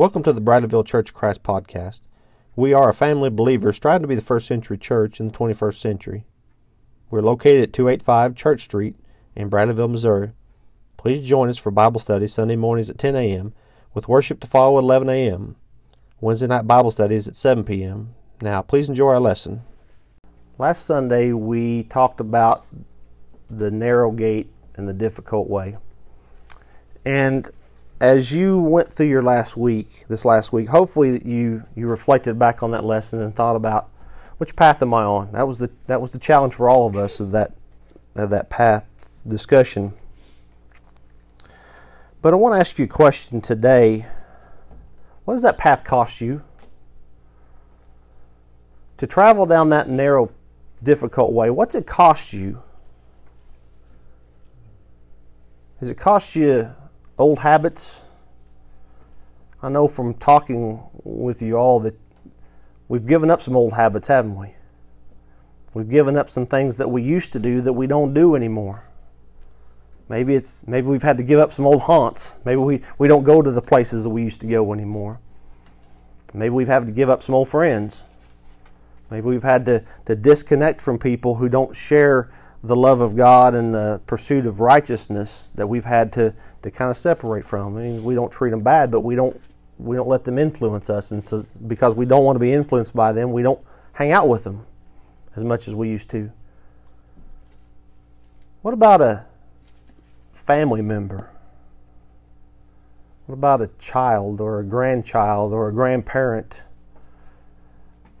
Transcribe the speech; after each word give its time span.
Welcome 0.00 0.22
to 0.22 0.32
the 0.32 0.40
Bradleyville 0.40 0.86
Church 0.86 1.10
of 1.10 1.14
Christ 1.14 1.42
podcast. 1.42 2.00
We 2.56 2.72
are 2.72 2.88
a 2.88 2.94
family 2.94 3.26
of 3.26 3.36
believers 3.36 3.76
striving 3.76 4.00
to 4.00 4.08
be 4.08 4.14
the 4.14 4.22
first 4.22 4.46
century 4.46 4.78
church 4.78 5.20
in 5.20 5.28
the 5.28 5.34
21st 5.34 5.74
century. 5.74 6.24
We're 7.10 7.20
located 7.20 7.64
at 7.64 7.72
285 7.74 8.34
Church 8.34 8.62
Street 8.62 8.96
in 9.36 9.50
Bradleyville, 9.50 9.90
Missouri. 9.90 10.32
Please 10.96 11.28
join 11.28 11.50
us 11.50 11.58
for 11.58 11.70
Bible 11.70 12.00
study 12.00 12.28
Sunday 12.28 12.56
mornings 12.56 12.88
at 12.88 12.96
10 12.96 13.14
a.m. 13.14 13.52
with 13.92 14.08
worship 14.08 14.40
to 14.40 14.46
follow 14.46 14.78
at 14.78 14.84
11 14.84 15.10
a.m. 15.10 15.56
Wednesday 16.18 16.46
night 16.46 16.66
Bible 16.66 16.90
studies 16.90 17.28
at 17.28 17.36
7 17.36 17.62
p.m. 17.62 18.14
Now, 18.40 18.62
please 18.62 18.88
enjoy 18.88 19.08
our 19.08 19.20
lesson. 19.20 19.60
Last 20.56 20.86
Sunday, 20.86 21.34
we 21.34 21.82
talked 21.82 22.20
about 22.20 22.64
the 23.50 23.70
narrow 23.70 24.12
gate 24.12 24.48
and 24.76 24.88
the 24.88 24.94
difficult 24.94 25.50
way. 25.50 25.76
And 27.04 27.50
as 28.00 28.32
you 28.32 28.58
went 28.58 28.90
through 28.90 29.06
your 29.06 29.22
last 29.22 29.56
week, 29.56 30.06
this 30.08 30.24
last 30.24 30.52
week, 30.52 30.68
hopefully 30.68 31.20
you 31.24 31.62
you 31.76 31.86
reflected 31.86 32.38
back 32.38 32.62
on 32.62 32.70
that 32.70 32.84
lesson 32.84 33.20
and 33.20 33.34
thought 33.34 33.56
about 33.56 33.90
which 34.38 34.56
path 34.56 34.80
am 34.80 34.94
I 34.94 35.02
on? 35.02 35.32
That 35.32 35.46
was 35.46 35.58
the 35.58 35.70
that 35.86 36.00
was 36.00 36.10
the 36.10 36.18
challenge 36.18 36.54
for 36.54 36.68
all 36.68 36.86
of 36.86 36.96
us 36.96 37.20
of 37.20 37.32
that 37.32 37.52
of 38.14 38.30
that 38.30 38.48
path 38.48 38.86
discussion. 39.28 39.92
But 42.22 42.32
I 42.32 42.36
want 42.36 42.54
to 42.54 42.60
ask 42.60 42.78
you 42.78 42.86
a 42.86 42.88
question 42.88 43.40
today. 43.40 44.06
What 45.24 45.34
does 45.34 45.42
that 45.42 45.58
path 45.58 45.84
cost 45.84 46.20
you? 46.20 46.42
To 48.96 49.06
travel 49.06 49.46
down 49.46 49.70
that 49.70 49.88
narrow, 49.88 50.30
difficult 50.82 51.32
way, 51.32 51.50
what's 51.50 51.74
it 51.74 51.86
cost 51.86 52.32
you? 52.32 52.62
Has 55.78 55.88
it 55.88 55.96
cost 55.96 56.36
you 56.36 56.74
old 57.20 57.38
habits. 57.38 58.02
I 59.62 59.68
know 59.68 59.86
from 59.86 60.14
talking 60.14 60.82
with 61.04 61.42
you 61.42 61.56
all 61.56 61.80
that 61.80 61.98
we've 62.88 63.06
given 63.06 63.30
up 63.30 63.42
some 63.42 63.56
old 63.56 63.74
habits, 63.74 64.08
haven't 64.08 64.36
we? 64.36 64.54
We've 65.74 65.88
given 65.88 66.16
up 66.16 66.30
some 66.30 66.46
things 66.46 66.76
that 66.76 66.88
we 66.88 67.02
used 67.02 67.32
to 67.34 67.38
do 67.38 67.60
that 67.60 67.72
we 67.72 67.86
don't 67.86 68.14
do 68.14 68.34
anymore. 68.34 68.84
Maybe 70.08 70.34
it's 70.34 70.66
maybe 70.66 70.88
we've 70.88 71.02
had 71.02 71.18
to 71.18 71.22
give 71.22 71.38
up 71.38 71.52
some 71.52 71.66
old 71.66 71.82
haunts. 71.82 72.36
Maybe 72.44 72.56
we, 72.56 72.80
we 72.98 73.06
don't 73.06 73.22
go 73.22 73.42
to 73.42 73.50
the 73.52 73.62
places 73.62 74.02
that 74.02 74.10
we 74.10 74.24
used 74.24 74.40
to 74.40 74.48
go 74.48 74.72
anymore. 74.72 75.20
Maybe 76.34 76.50
we've 76.50 76.66
had 76.66 76.86
to 76.86 76.92
give 76.92 77.10
up 77.10 77.22
some 77.22 77.34
old 77.34 77.48
friends. 77.48 78.02
Maybe 79.10 79.26
we've 79.26 79.42
had 79.42 79.66
to, 79.66 79.84
to 80.06 80.16
disconnect 80.16 80.80
from 80.80 80.98
people 80.98 81.34
who 81.34 81.48
don't 81.48 81.74
share 81.76 82.32
the 82.62 82.76
love 82.76 83.00
of 83.00 83.16
God 83.16 83.54
and 83.54 83.74
the 83.74 84.00
pursuit 84.06 84.44
of 84.46 84.60
righteousness 84.60 85.52
that 85.54 85.66
we've 85.66 85.84
had 85.84 86.12
to, 86.14 86.34
to 86.62 86.70
kind 86.70 86.90
of 86.90 86.96
separate 86.96 87.44
from. 87.44 87.76
I 87.76 87.80
mean, 87.80 88.04
we 88.04 88.14
don't 88.14 88.30
treat 88.30 88.50
them 88.50 88.62
bad, 88.62 88.90
but 88.90 89.00
we 89.00 89.14
don't 89.14 89.40
we 89.78 89.96
don't 89.96 90.08
let 90.08 90.24
them 90.24 90.38
influence 90.38 90.90
us, 90.90 91.10
and 91.10 91.24
so 91.24 91.44
because 91.66 91.94
we 91.94 92.04
don't 92.04 92.24
want 92.24 92.36
to 92.36 92.40
be 92.40 92.52
influenced 92.52 92.94
by 92.94 93.12
them, 93.12 93.32
we 93.32 93.42
don't 93.42 93.60
hang 93.92 94.12
out 94.12 94.28
with 94.28 94.44
them 94.44 94.66
as 95.36 95.44
much 95.44 95.68
as 95.68 95.74
we 95.74 95.88
used 95.88 96.10
to. 96.10 96.30
What 98.62 98.74
about 98.74 99.00
a 99.00 99.24
family 100.34 100.82
member? 100.82 101.30
What 103.24 103.34
about 103.34 103.62
a 103.62 103.70
child 103.78 104.40
or 104.40 104.60
a 104.60 104.64
grandchild 104.64 105.52
or 105.54 105.68
a 105.68 105.72
grandparent 105.72 106.62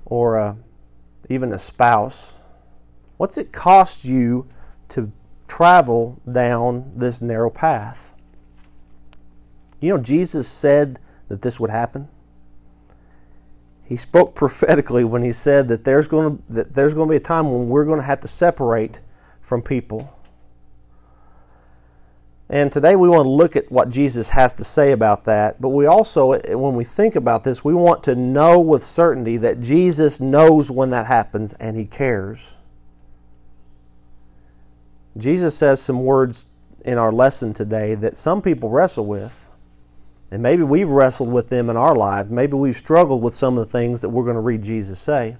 or 0.06 0.36
a, 0.36 0.56
even 1.28 1.52
a 1.52 1.58
spouse? 1.58 2.32
What's 3.20 3.36
it 3.36 3.52
cost 3.52 4.06
you 4.06 4.48
to 4.88 5.12
travel 5.46 6.18
down 6.32 6.90
this 6.96 7.20
narrow 7.20 7.50
path? 7.50 8.14
You 9.78 9.90
know, 9.90 9.98
Jesus 9.98 10.48
said 10.48 10.98
that 11.28 11.42
this 11.42 11.60
would 11.60 11.68
happen. 11.68 12.08
He 13.84 13.98
spoke 13.98 14.34
prophetically 14.44 15.04
when 15.04 15.22
he 15.22 15.32
said 15.32 15.68
that 15.68 15.84
there's 15.84 16.08
going 16.08 16.38
to 16.38 16.42
that 16.54 16.74
there's 16.74 16.94
going 16.94 17.08
to 17.08 17.12
be 17.12 17.18
a 17.18 17.20
time 17.20 17.52
when 17.52 17.68
we're 17.68 17.84
going 17.84 17.98
to 17.98 18.06
have 18.06 18.22
to 18.22 18.28
separate 18.28 19.00
from 19.42 19.60
people. 19.60 20.10
And 22.48 22.72
today 22.72 22.96
we 22.96 23.10
want 23.10 23.26
to 23.26 23.30
look 23.30 23.54
at 23.54 23.70
what 23.70 23.90
Jesus 23.90 24.30
has 24.30 24.54
to 24.54 24.64
say 24.64 24.92
about 24.92 25.24
that. 25.24 25.60
But 25.60 25.68
we 25.68 25.84
also, 25.84 26.38
when 26.56 26.74
we 26.74 26.84
think 26.84 27.16
about 27.16 27.44
this, 27.44 27.62
we 27.62 27.74
want 27.74 28.02
to 28.04 28.14
know 28.14 28.60
with 28.60 28.82
certainty 28.82 29.36
that 29.36 29.60
Jesus 29.60 30.20
knows 30.22 30.70
when 30.70 30.88
that 30.88 31.04
happens 31.04 31.52
and 31.60 31.76
he 31.76 31.84
cares. 31.84 32.56
Jesus 35.20 35.56
says 35.56 35.80
some 35.80 36.04
words 36.04 36.46
in 36.84 36.98
our 36.98 37.12
lesson 37.12 37.52
today 37.52 37.94
that 37.96 38.16
some 38.16 38.40
people 38.40 38.70
wrestle 38.70 39.06
with. 39.06 39.46
And 40.30 40.42
maybe 40.42 40.62
we've 40.62 40.88
wrestled 40.88 41.30
with 41.30 41.48
them 41.48 41.70
in 41.70 41.76
our 41.76 41.94
lives. 41.94 42.30
Maybe 42.30 42.54
we've 42.54 42.76
struggled 42.76 43.22
with 43.22 43.34
some 43.34 43.58
of 43.58 43.66
the 43.66 43.72
things 43.72 44.00
that 44.00 44.08
we're 44.08 44.24
going 44.24 44.34
to 44.34 44.40
read 44.40 44.62
Jesus 44.62 45.00
say. 45.00 45.36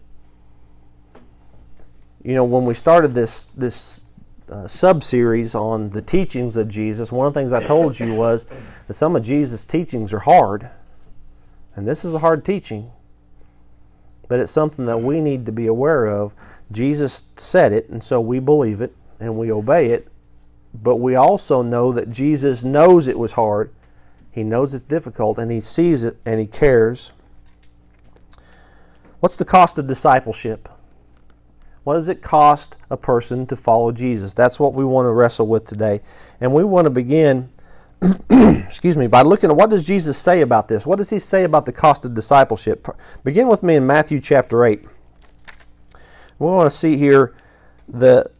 You 2.22 2.34
know, 2.34 2.44
when 2.44 2.64
we 2.64 2.74
started 2.74 3.14
this 3.14 3.46
this 3.46 4.06
uh, 4.50 4.66
sub 4.66 5.04
series 5.04 5.54
on 5.54 5.91
the 5.91 6.02
teachings 6.02 6.56
of 6.56 6.68
Jesus, 6.68 7.12
one 7.12 7.28
of 7.28 7.32
the 7.32 7.41
things 7.41 7.52
I 7.52 7.62
told 7.62 7.98
you 7.98 8.14
was 8.14 8.47
that 8.88 8.94
some 8.94 9.14
of 9.14 9.22
Jesus' 9.22 9.64
teachings 9.64 10.12
are 10.12 10.18
hard. 10.18 10.68
And 11.76 11.86
this 11.86 12.04
is 12.04 12.14
a 12.14 12.18
hard 12.18 12.44
teaching. 12.44 12.91
But 14.28 14.41
it's 14.41 14.52
something 14.52 14.86
that 14.86 14.98
we 14.98 15.20
need 15.20 15.47
to 15.47 15.52
be 15.52 15.68
aware 15.68 16.06
of. 16.06 16.34
Jesus 16.72 17.24
said 17.36 17.72
it, 17.72 17.88
and 17.88 18.02
so 18.02 18.20
we 18.20 18.41
believe 18.41 18.80
it 18.80 18.94
and 19.20 19.36
we 19.36 19.53
obey 19.53 19.91
it, 19.91 20.08
but 20.82 20.97
we 20.97 21.14
also 21.14 21.62
know 21.62 21.92
that 21.92 22.10
Jesus 22.10 22.64
knows 22.64 23.06
it 23.06 23.19
was 23.19 23.32
hard. 23.32 23.72
He 24.31 24.42
knows 24.42 24.75
it's 24.75 24.84
difficult 24.84 25.38
and 25.38 25.50
he 25.50 25.60
sees 25.60 26.04
it 26.04 26.19
and 26.25 26.41
he 26.41 26.47
cares. 26.47 27.12
What's 29.20 29.36
the 29.36 29.44
cost 29.44 29.78
of 29.78 29.86
discipleship? 29.86 30.69
What 31.84 31.94
does 31.94 32.09
it 32.09 32.22
cost 32.22 32.78
a 32.91 32.97
person 32.97 33.47
to 33.47 33.56
follow 33.56 33.92
Jesus? 33.92 34.34
That's 34.34 34.60
what 34.60 34.75
we 34.75 34.84
want 34.84 35.06
to 35.06 35.12
wrestle 35.12 35.47
with 35.47 35.66
today. 35.66 36.00
And 36.41 36.53
we 36.53 36.64
want 36.64 36.86
to 36.86 36.91
begin 36.91 37.50
excuse 38.30 38.97
me, 38.97 39.06
by 39.06 39.20
looking 39.20 39.50
at 39.50 39.56
what 39.56 39.69
does 39.69 39.86
Jesus 39.86 40.16
say 40.16 40.41
about 40.41 40.69
this? 40.69 40.86
What 40.86 40.97
does 40.97 41.10
he 41.10 41.19
say 41.19 41.44
about 41.44 41.66
the 41.66 41.72
cost 41.72 42.04
of 42.06 42.14
discipleship? 42.14 42.88
Begin 43.25 43.47
with 43.47 43.62
me 43.62 43.76
in 43.76 43.86
Matthew 43.86 44.20
chapter 44.20 44.64
8. 44.64 44.82
We 46.38 46.47
want 46.47 46.70
to 46.70 46.76
see 46.76 46.97
here 46.97 47.34
the 47.88 48.30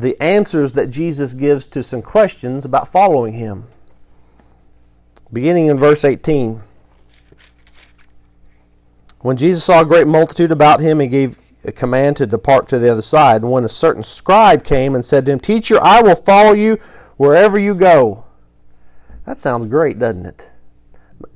the 0.00 0.20
answers 0.22 0.74
that 0.74 0.90
Jesus 0.90 1.32
gives 1.32 1.66
to 1.68 1.82
some 1.82 2.02
questions 2.02 2.66
about 2.66 2.92
following 2.92 3.32
him. 3.32 3.66
Beginning 5.32 5.66
in 5.66 5.78
verse 5.78 6.04
18. 6.04 6.62
When 9.20 9.38
Jesus 9.38 9.64
saw 9.64 9.80
a 9.80 9.86
great 9.86 10.06
multitude 10.06 10.52
about 10.52 10.80
him, 10.80 11.00
he 11.00 11.08
gave 11.08 11.38
a 11.64 11.72
command 11.72 12.18
to 12.18 12.26
depart 12.26 12.68
to 12.68 12.78
the 12.78 12.92
other 12.92 13.02
side. 13.02 13.40
And 13.40 13.50
when 13.50 13.64
a 13.64 13.70
certain 13.70 14.02
scribe 14.02 14.64
came 14.64 14.94
and 14.94 15.04
said 15.04 15.24
to 15.26 15.32
him, 15.32 15.40
Teacher, 15.40 15.82
I 15.82 16.02
will 16.02 16.14
follow 16.14 16.52
you 16.52 16.78
wherever 17.16 17.58
you 17.58 17.74
go. 17.74 18.24
That 19.24 19.40
sounds 19.40 19.64
great, 19.64 19.98
doesn't 19.98 20.26
it? 20.26 20.50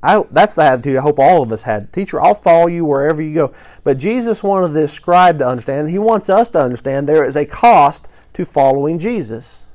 I, 0.03 0.23
that's 0.29 0.53
the 0.53 0.61
attitude 0.61 0.97
I 0.97 1.01
hope 1.01 1.17
all 1.17 1.41
of 1.41 1.51
us 1.51 1.63
had. 1.63 1.91
Teacher, 1.91 2.21
I'll 2.21 2.35
follow 2.35 2.67
you 2.67 2.85
wherever 2.85 3.23
you 3.23 3.33
go. 3.33 3.53
But 3.83 3.97
Jesus 3.97 4.43
wanted 4.43 4.73
this 4.73 4.93
scribe 4.93 5.39
to 5.39 5.47
understand, 5.47 5.89
he 5.89 5.97
wants 5.97 6.29
us 6.29 6.51
to 6.51 6.61
understand 6.61 7.09
there 7.09 7.25
is 7.25 7.35
a 7.35 7.45
cost 7.45 8.07
to 8.33 8.45
following 8.45 8.99
Jesus. 8.99 9.65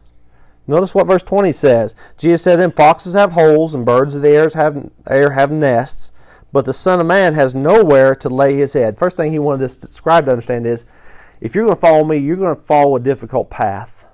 Notice 0.67 0.95
what 0.95 1.07
verse 1.07 1.23
20 1.23 1.53
says. 1.53 1.95
Jesus 2.17 2.43
said, 2.43 2.57
Then 2.57 2.73
foxes 2.73 3.15
have 3.15 3.33
holes, 3.33 3.75
and 3.75 3.87
birds 3.87 4.15
of 4.15 4.23
the 4.23 4.31
air 4.31 4.51
have, 4.55 4.91
air 5.09 5.31
have 5.31 5.53
nests, 5.53 6.11
but 6.53 6.65
the 6.65 6.73
Son 6.73 7.01
of 7.01 7.07
Man 7.07 7.35
has 7.35 7.55
nowhere 7.55 8.15
to 8.17 8.29
lay 8.29 8.57
his 8.57 8.73
head. 8.73 8.99
First 8.99 9.17
thing 9.17 9.31
he 9.31 9.39
wanted 9.39 9.61
this 9.61 9.75
scribe 9.75 10.27
to 10.27 10.33
understand 10.33 10.67
is 10.67 10.85
if 11.41 11.55
you're 11.55 11.65
going 11.65 11.77
to 11.77 11.81
follow 11.81 12.05
me, 12.05 12.17
you're 12.17 12.37
going 12.37 12.57
to 12.57 12.63
follow 12.63 12.97
a 12.97 13.01
difficult 13.01 13.51
path. 13.51 14.05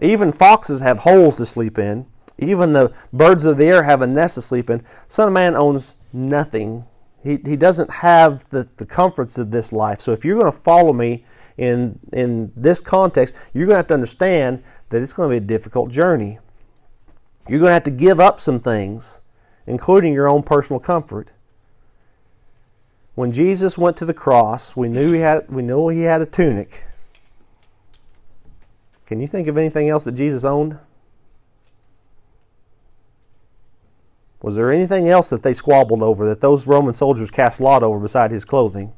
Even 0.00 0.32
foxes 0.32 0.80
have 0.80 1.00
holes 1.00 1.36
to 1.36 1.46
sleep 1.46 1.78
in. 1.78 2.06
Even 2.38 2.72
the 2.72 2.92
birds 3.12 3.44
of 3.44 3.58
the 3.58 3.66
air 3.66 3.82
have 3.82 4.02
a 4.02 4.06
nest 4.06 4.34
to 4.36 4.42
sleep 4.42 4.70
in. 4.70 4.82
Son 5.08 5.28
of 5.28 5.34
Man 5.34 5.54
owns 5.54 5.96
nothing. 6.12 6.84
He, 7.22 7.38
he 7.44 7.56
doesn't 7.56 7.90
have 7.90 8.48
the, 8.50 8.68
the 8.76 8.86
comforts 8.86 9.38
of 9.38 9.50
this 9.50 9.72
life. 9.72 10.00
So 10.00 10.12
if 10.12 10.24
you're 10.24 10.38
going 10.38 10.50
to 10.50 10.58
follow 10.58 10.92
me, 10.92 11.24
in 11.56 11.98
in 12.12 12.52
this 12.56 12.80
context, 12.80 13.34
you're 13.52 13.66
going 13.66 13.74
to 13.74 13.78
have 13.78 13.86
to 13.88 13.94
understand 13.94 14.62
that 14.88 15.02
it's 15.02 15.12
going 15.12 15.28
to 15.28 15.32
be 15.32 15.44
a 15.44 15.46
difficult 15.46 15.90
journey. 15.90 16.38
You're 17.48 17.60
going 17.60 17.70
to 17.70 17.74
have 17.74 17.84
to 17.84 17.90
give 17.90 18.20
up 18.20 18.40
some 18.40 18.58
things, 18.58 19.20
including 19.66 20.12
your 20.12 20.28
own 20.28 20.42
personal 20.42 20.80
comfort. 20.80 21.30
When 23.14 23.30
Jesus 23.30 23.78
went 23.78 23.96
to 23.98 24.04
the 24.04 24.14
cross, 24.14 24.74
we 24.74 24.88
knew 24.88 25.12
he 25.12 25.20
had 25.20 25.48
we 25.48 25.62
knew 25.62 25.88
he 25.88 26.02
had 26.02 26.20
a 26.20 26.26
tunic. 26.26 26.84
Can 29.06 29.20
you 29.20 29.26
think 29.26 29.48
of 29.48 29.58
anything 29.58 29.88
else 29.88 30.04
that 30.04 30.12
Jesus 30.12 30.44
owned? 30.44 30.78
Was 34.42 34.56
there 34.56 34.72
anything 34.72 35.08
else 35.08 35.30
that 35.30 35.42
they 35.42 35.54
squabbled 35.54 36.02
over, 36.02 36.26
that 36.26 36.40
those 36.40 36.66
Roman 36.66 36.92
soldiers 36.92 37.30
cast 37.30 37.60
lot 37.60 37.82
over 37.82 37.98
beside 37.98 38.30
his 38.30 38.44
clothing? 38.44 38.92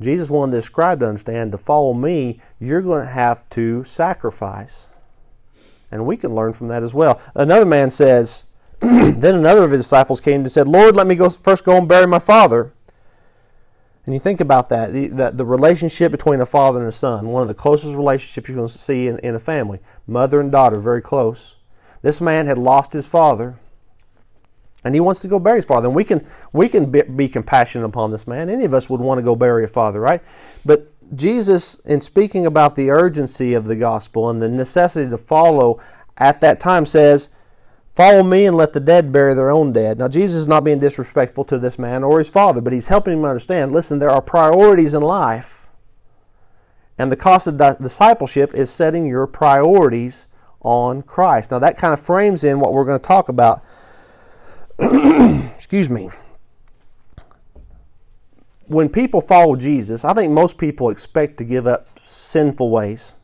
Jesus 0.00 0.30
wanted 0.30 0.52
the 0.52 0.62
scribe 0.62 1.00
to 1.00 1.08
understand 1.08 1.52
to 1.52 1.58
follow 1.58 1.94
me, 1.94 2.40
you're 2.60 2.82
going 2.82 3.04
to 3.04 3.10
have 3.10 3.48
to 3.50 3.82
sacrifice. 3.84 4.88
And 5.90 6.06
we 6.06 6.16
can 6.16 6.34
learn 6.34 6.52
from 6.52 6.68
that 6.68 6.82
as 6.82 6.92
well. 6.92 7.20
Another 7.34 7.64
man 7.64 7.90
says, 7.90 8.44
then 8.80 9.34
another 9.34 9.64
of 9.64 9.70
his 9.70 9.82
disciples 9.82 10.20
came 10.20 10.42
and 10.42 10.52
said, 10.52 10.68
Lord, 10.68 10.96
let 10.96 11.06
me 11.06 11.14
go 11.14 11.30
first 11.30 11.64
go 11.64 11.76
and 11.76 11.88
bury 11.88 12.06
my 12.06 12.18
father. 12.18 12.72
And 14.04 14.14
you 14.14 14.20
think 14.20 14.40
about 14.40 14.68
that, 14.68 14.92
the, 14.92 15.08
the, 15.08 15.30
the, 15.32 15.44
relationship 15.44 16.12
between 16.12 16.40
a 16.40 16.46
father 16.46 16.78
and 16.78 16.88
a 16.88 16.92
son, 16.92 17.26
one 17.26 17.42
of 17.42 17.48
the 17.48 17.54
closest 17.54 17.96
relationships 17.96 18.48
you're 18.48 18.56
going 18.56 18.68
to 18.68 18.78
see 18.78 19.08
in, 19.08 19.18
in 19.18 19.34
a 19.34 19.40
family. 19.40 19.80
Mother 20.06 20.40
and 20.40 20.52
daughter, 20.52 20.78
very 20.78 21.02
close. 21.02 21.56
This 22.02 22.20
man 22.20 22.46
had 22.46 22.56
lost 22.56 22.92
his 22.92 23.08
father, 23.08 23.58
and 24.84 24.94
he 24.94 25.00
wants 25.00 25.20
to 25.22 25.28
go 25.28 25.38
bury 25.38 25.58
his 25.58 25.64
father. 25.64 25.88
And 25.88 25.96
we 25.96 26.04
can, 26.04 26.24
we 26.52 26.68
can 26.68 26.90
be, 26.90 27.02
be 27.02 27.28
compassionate 27.28 27.86
upon 27.86 28.10
this 28.10 28.26
man. 28.26 28.48
Any 28.48 28.64
of 28.64 28.74
us 28.74 28.88
would 28.88 29.00
want 29.00 29.18
to 29.18 29.22
go 29.22 29.34
bury 29.34 29.64
a 29.64 29.68
father, 29.68 30.00
right? 30.00 30.22
But 30.64 30.92
Jesus, 31.16 31.76
in 31.84 32.00
speaking 32.00 32.46
about 32.46 32.74
the 32.74 32.90
urgency 32.90 33.54
of 33.54 33.66
the 33.66 33.76
gospel 33.76 34.30
and 34.30 34.40
the 34.40 34.48
necessity 34.48 35.08
to 35.10 35.18
follow 35.18 35.80
at 36.18 36.40
that 36.40 36.60
time, 36.60 36.86
says, 36.86 37.28
Follow 37.96 38.22
me 38.22 38.44
and 38.44 38.58
let 38.58 38.74
the 38.74 38.80
dead 38.80 39.10
bury 39.10 39.32
their 39.32 39.50
own 39.50 39.72
dead. 39.72 39.98
Now, 39.98 40.06
Jesus 40.06 40.40
is 40.40 40.48
not 40.48 40.64
being 40.64 40.78
disrespectful 40.78 41.44
to 41.44 41.58
this 41.58 41.78
man 41.78 42.04
or 42.04 42.18
his 42.18 42.28
father, 42.28 42.60
but 42.60 42.74
he's 42.74 42.88
helping 42.88 43.14
him 43.14 43.24
understand 43.24 43.72
listen, 43.72 43.98
there 43.98 44.10
are 44.10 44.20
priorities 44.20 44.92
in 44.92 45.00
life. 45.00 45.66
And 46.98 47.10
the 47.10 47.16
cost 47.16 47.46
of 47.46 47.56
discipleship 47.56 48.52
is 48.52 48.70
setting 48.70 49.06
your 49.06 49.26
priorities 49.26 50.26
on 50.60 51.02
Christ. 51.02 51.52
Now, 51.52 51.58
that 51.58 51.78
kind 51.78 51.94
of 51.94 52.00
frames 52.00 52.44
in 52.44 52.60
what 52.60 52.74
we're 52.74 52.84
going 52.84 53.00
to 53.00 53.06
talk 53.06 53.30
about. 53.30 53.62
Excuse 55.54 55.88
me. 55.88 56.10
When 58.66 58.88
people 58.88 59.20
follow 59.20 59.56
Jesus, 59.56 60.04
I 60.04 60.12
think 60.12 60.32
most 60.32 60.58
people 60.58 60.90
expect 60.90 61.36
to 61.38 61.44
give 61.44 61.66
up 61.66 61.86
sinful 62.02 62.70
ways. 62.70 63.14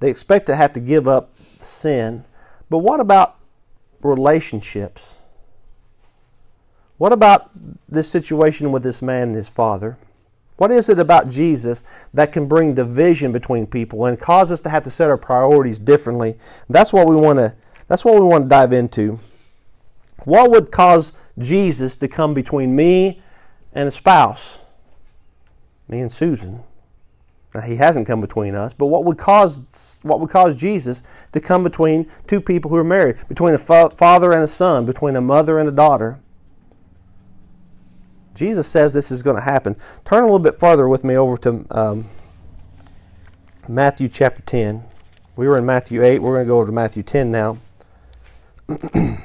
They 0.00 0.10
expect 0.10 0.46
to 0.46 0.56
have 0.56 0.72
to 0.74 0.80
give 0.80 1.06
up 1.06 1.32
sin. 1.58 2.24
But 2.70 2.78
what 2.78 3.00
about 3.00 3.36
relationships. 4.02 5.18
What 6.98 7.12
about 7.12 7.50
this 7.88 8.10
situation 8.10 8.72
with 8.72 8.82
this 8.82 9.02
man 9.02 9.28
and 9.28 9.36
his 9.36 9.50
father? 9.50 9.98
What 10.56 10.70
is 10.70 10.88
it 10.88 10.98
about 10.98 11.28
Jesus 11.28 11.84
that 12.14 12.32
can 12.32 12.46
bring 12.46 12.74
division 12.74 13.30
between 13.30 13.66
people 13.66 14.06
and 14.06 14.18
cause 14.18 14.50
us 14.50 14.62
to 14.62 14.70
have 14.70 14.84
to 14.84 14.90
set 14.90 15.10
our 15.10 15.18
priorities 15.18 15.78
differently? 15.78 16.38
That's 16.70 16.92
what 16.92 17.06
we 17.06 17.16
want 17.16 17.38
to 17.38 17.54
that's 17.88 18.04
what 18.04 18.14
we 18.14 18.26
want 18.26 18.46
to 18.46 18.48
dive 18.48 18.72
into. 18.72 19.20
What 20.26 20.50
would 20.50 20.72
cause 20.72 21.12
Jesus 21.38 21.94
to 21.96 22.08
come 22.08 22.34
between 22.34 22.74
me 22.74 23.22
and 23.72 23.86
a 23.86 23.92
spouse? 23.92 24.58
Me 25.86 26.00
and 26.00 26.10
Susan. 26.10 26.64
Now, 27.54 27.60
he 27.60 27.76
hasn't 27.76 28.08
come 28.08 28.20
between 28.20 28.56
us, 28.56 28.74
but 28.74 28.86
what 28.86 29.04
would 29.04 29.18
cause 29.18 30.00
what 30.02 30.18
would 30.18 30.28
cause 30.28 30.56
Jesus 30.56 31.04
to 31.30 31.40
come 31.40 31.62
between 31.62 32.10
two 32.26 32.40
people 32.40 32.68
who 32.68 32.76
are 32.76 32.82
married, 32.82 33.16
between 33.28 33.54
a 33.54 33.58
fa- 33.58 33.92
father 33.96 34.32
and 34.32 34.42
a 34.42 34.48
son, 34.48 34.84
between 34.84 35.14
a 35.14 35.20
mother 35.20 35.60
and 35.60 35.68
a 35.68 35.72
daughter? 35.72 36.18
Jesus 38.34 38.66
says 38.66 38.92
this 38.92 39.12
is 39.12 39.22
going 39.22 39.36
to 39.36 39.42
happen. 39.42 39.76
Turn 40.04 40.24
a 40.24 40.26
little 40.26 40.40
bit 40.40 40.58
farther 40.58 40.88
with 40.88 41.04
me 41.04 41.16
over 41.16 41.38
to 41.38 41.64
um, 41.70 42.10
Matthew 43.68 44.08
chapter 44.08 44.42
10. 44.42 44.82
We 45.36 45.46
were 45.46 45.56
in 45.56 45.64
Matthew 45.64 46.02
8. 46.02 46.18
We're 46.18 46.32
going 46.32 46.46
to 46.46 46.48
go 46.48 46.56
over 46.56 46.66
to 46.66 46.72
Matthew 46.72 47.04
10 47.04 47.30
now. 47.30 47.58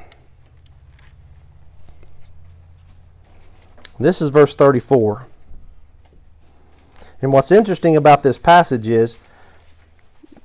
this 4.04 4.22
is 4.22 4.30
verse 4.30 4.56
34. 4.56 5.28
And 7.22 7.32
what's 7.32 7.52
interesting 7.52 7.98
about 7.98 8.24
this 8.24 8.38
passage 8.38 8.88
is 8.88 9.18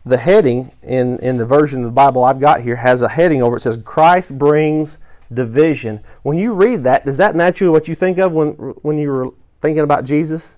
the 0.04 0.16
heading 0.16 0.70
in, 0.82 1.18
in 1.18 1.36
the 1.36 1.46
version 1.46 1.80
of 1.80 1.86
the 1.86 1.92
Bible 1.92 2.22
I've 2.22 2.40
got 2.40 2.60
here 2.60 2.76
has 2.76 3.02
a 3.02 3.08
heading 3.08 3.42
over 3.42 3.56
it 3.56 3.60
says 3.60 3.78
Christ 3.84 4.38
brings 4.38 4.98
division. 5.32 6.00
When 6.22 6.38
you 6.38 6.52
read 6.52 6.84
that, 6.84 7.04
does 7.04 7.16
that 7.16 7.34
naturally 7.34 7.72
what 7.72 7.88
you 7.88 7.94
think 7.94 8.18
of 8.18 8.32
when 8.32 8.52
when 8.82 8.98
you 8.98 9.10
were 9.10 9.30
thinking 9.60 9.82
about 9.82 10.04
Jesus? 10.04 10.56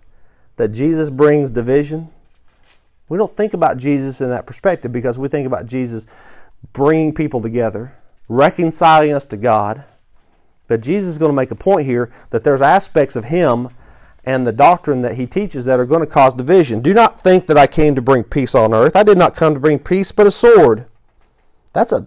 That 0.57 0.69
Jesus 0.69 1.09
brings 1.09 1.51
division? 1.51 2.11
We 3.09 3.17
don't 3.17 3.35
think 3.35 3.55
about 3.55 3.79
Jesus 3.79 4.21
in 4.21 4.29
that 4.31 4.45
perspective 4.45 4.93
because 4.93 5.19
we 5.19 5.29
think 5.29 5.47
about 5.47 5.67
Jesus 5.67 6.07
bringing 6.73 7.15
people 7.15 7.41
together, 7.41 7.95
reconciling 8.29 9.13
us 9.13 9.25
to 9.27 9.37
God. 9.37 9.85
But 10.69 10.83
Jesus 10.83 11.11
is 11.11 11.19
going 11.19 11.31
to 11.31 11.37
make 11.37 11.51
a 11.51 11.57
point 11.57 11.87
here 11.87 12.11
that 12.31 12.45
there's 12.45 12.63
aspects 12.63 13.17
of 13.17 13.25
him 13.25 13.71
and 14.25 14.47
the 14.47 14.53
doctrine 14.53 15.01
that 15.03 15.15
he 15.15 15.27
teaches 15.27 15.65
that 15.65 15.81
are 15.81 15.87
going 15.87 16.03
to 16.03 16.07
cause 16.07 16.35
division. 16.35 16.83
Do 16.83 16.95
not 16.95 17.21
think 17.21 17.47
that 17.47 17.59
I 17.59 17.67
came 17.67 17.95
to 17.95 18.03
bring 18.03 18.23
peace 18.23 18.55
on 18.55 18.75
earth. 18.75 18.95
I 18.95 19.03
did 19.03 19.19
not 19.19 19.35
come 19.35 19.55
to 19.55 19.61
bring 19.61 19.79
peace, 19.79 20.13
but 20.13 20.27
a 20.27 20.31
sword. 20.31 20.87
That's 21.73 21.93
a 21.93 22.07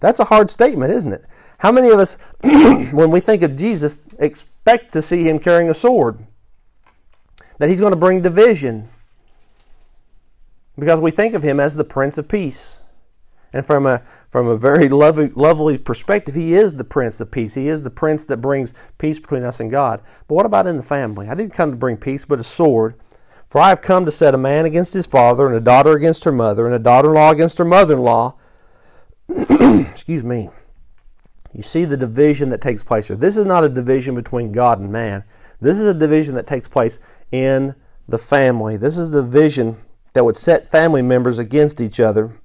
that's 0.00 0.20
a 0.20 0.24
hard 0.24 0.50
statement, 0.50 0.92
isn't 0.92 1.12
it? 1.12 1.24
How 1.58 1.72
many 1.72 1.88
of 1.90 1.98
us, 1.98 2.16
when 2.40 3.10
we 3.10 3.20
think 3.20 3.42
of 3.42 3.56
Jesus, 3.56 3.98
expect 4.18 4.92
to 4.92 5.02
see 5.02 5.24
him 5.28 5.38
carrying 5.38 5.70
a 5.70 5.74
sword? 5.74 6.18
That 7.58 7.68
he's 7.68 7.80
going 7.80 7.92
to 7.92 7.98
bring 7.98 8.22
division. 8.22 8.88
Because 10.78 11.00
we 11.00 11.10
think 11.10 11.34
of 11.34 11.42
him 11.42 11.58
as 11.58 11.74
the 11.74 11.82
Prince 11.82 12.16
of 12.16 12.28
Peace. 12.28 12.77
And 13.52 13.64
from 13.64 13.86
a 13.86 14.02
from 14.30 14.46
a 14.46 14.56
very 14.56 14.88
lovely, 14.88 15.28
lovely 15.34 15.78
perspective, 15.78 16.34
he 16.34 16.54
is 16.54 16.74
the 16.74 16.84
Prince 16.84 17.20
of 17.20 17.30
Peace. 17.30 17.54
He 17.54 17.68
is 17.68 17.82
the 17.82 17.90
Prince 17.90 18.26
that 18.26 18.38
brings 18.38 18.74
peace 18.98 19.18
between 19.18 19.42
us 19.42 19.60
and 19.60 19.70
God. 19.70 20.02
But 20.26 20.34
what 20.34 20.46
about 20.46 20.66
in 20.66 20.76
the 20.76 20.82
family? 20.82 21.28
I 21.28 21.34
didn't 21.34 21.54
come 21.54 21.70
to 21.70 21.76
bring 21.76 21.96
peace, 21.96 22.24
but 22.26 22.40
a 22.40 22.44
sword. 22.44 22.94
For 23.48 23.60
I 23.60 23.70
have 23.70 23.80
come 23.80 24.04
to 24.04 24.12
set 24.12 24.34
a 24.34 24.38
man 24.38 24.66
against 24.66 24.92
his 24.92 25.06
father, 25.06 25.46
and 25.46 25.56
a 25.56 25.60
daughter 25.60 25.92
against 25.92 26.24
her 26.24 26.32
mother, 26.32 26.66
and 26.66 26.74
a 26.74 26.78
daughter-in-law 26.78 27.30
against 27.30 27.56
her 27.56 27.64
mother-in-law. 27.64 28.34
Excuse 29.90 30.22
me. 30.22 30.50
You 31.54 31.62
see 31.62 31.86
the 31.86 31.96
division 31.96 32.50
that 32.50 32.60
takes 32.60 32.82
place 32.82 33.08
here. 33.08 33.16
This 33.16 33.38
is 33.38 33.46
not 33.46 33.64
a 33.64 33.68
division 33.70 34.14
between 34.14 34.52
God 34.52 34.80
and 34.80 34.92
man. 34.92 35.24
This 35.60 35.78
is 35.78 35.86
a 35.86 35.94
division 35.94 36.34
that 36.34 36.46
takes 36.46 36.68
place 36.68 37.00
in 37.32 37.74
the 38.06 38.18
family. 38.18 38.76
This 38.76 38.98
is 38.98 39.10
the 39.10 39.22
division 39.22 39.78
that 40.12 40.24
would 40.24 40.36
set 40.36 40.70
family 40.70 41.02
members 41.02 41.38
against 41.38 41.80
each 41.80 42.00
other. 42.00 42.38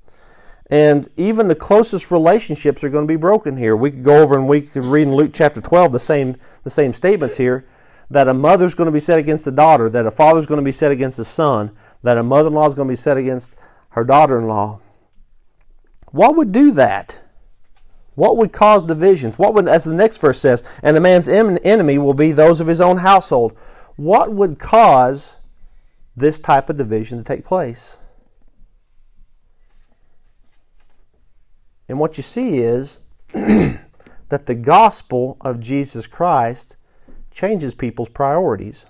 And 0.73 1.07
even 1.17 1.47
the 1.47 1.53
closest 1.53 2.09
relationships 2.09 2.83
are 2.83 2.89
going 2.89 3.05
to 3.05 3.11
be 3.11 3.15
broken 3.15 3.55
here. 3.55 3.75
We 3.75 3.91
could 3.91 4.03
go 4.03 4.23
over 4.23 4.35
and 4.35 4.47
we 4.47 4.61
could 4.61 4.85
read 4.85 5.03
in 5.03 5.13
Luke 5.13 5.29
chapter 5.31 5.61
12 5.61 5.91
the 5.91 5.99
same, 5.99 6.35
the 6.63 6.71
same 6.71 6.95
statements 6.95 7.37
here 7.37 7.67
that 8.09 8.27
a 8.27 8.33
mother's 8.33 8.73
going 8.73 8.87
to 8.87 8.91
be 8.91 8.99
set 8.99 9.19
against 9.19 9.45
a 9.45 9.51
daughter, 9.51 9.87
that 9.91 10.07
a 10.07 10.09
father's 10.09 10.47
going 10.47 10.59
to 10.59 10.65
be 10.65 10.71
set 10.71 10.91
against 10.91 11.19
a 11.19 11.25
son, 11.25 11.69
that 12.01 12.17
a 12.17 12.23
mother 12.23 12.47
in 12.47 12.55
law 12.55 12.65
is 12.65 12.73
going 12.73 12.87
to 12.87 12.91
be 12.91 12.95
set 12.95 13.17
against 13.17 13.55
her 13.89 14.03
daughter 14.03 14.35
in 14.39 14.47
law. 14.47 14.79
What 16.07 16.35
would 16.37 16.51
do 16.51 16.71
that? 16.71 17.21
What 18.15 18.37
would 18.37 18.51
cause 18.51 18.81
divisions? 18.81 19.37
What 19.37 19.53
would, 19.53 19.67
as 19.67 19.83
the 19.83 19.93
next 19.93 20.17
verse 20.17 20.39
says, 20.39 20.63
and 20.81 20.97
a 20.97 20.99
man's 20.99 21.27
enemy 21.27 21.99
will 21.99 22.15
be 22.15 22.31
those 22.31 22.59
of 22.61 22.65
his 22.65 22.81
own 22.81 22.97
household. 22.97 23.55
What 23.95 24.33
would 24.33 24.57
cause 24.57 25.37
this 26.17 26.39
type 26.39 26.71
of 26.71 26.77
division 26.77 27.19
to 27.19 27.23
take 27.23 27.45
place? 27.45 27.99
And 31.93 31.99
what 31.99 32.17
you 32.17 32.23
see 32.23 32.57
is 32.57 32.97
that 33.33 34.47
the 34.47 34.55
gospel 34.55 35.37
of 35.41 35.59
Jesus 35.59 36.07
Christ 36.07 36.77
changes 37.29 37.75
people's 37.75 38.09
priorities. 38.09 38.87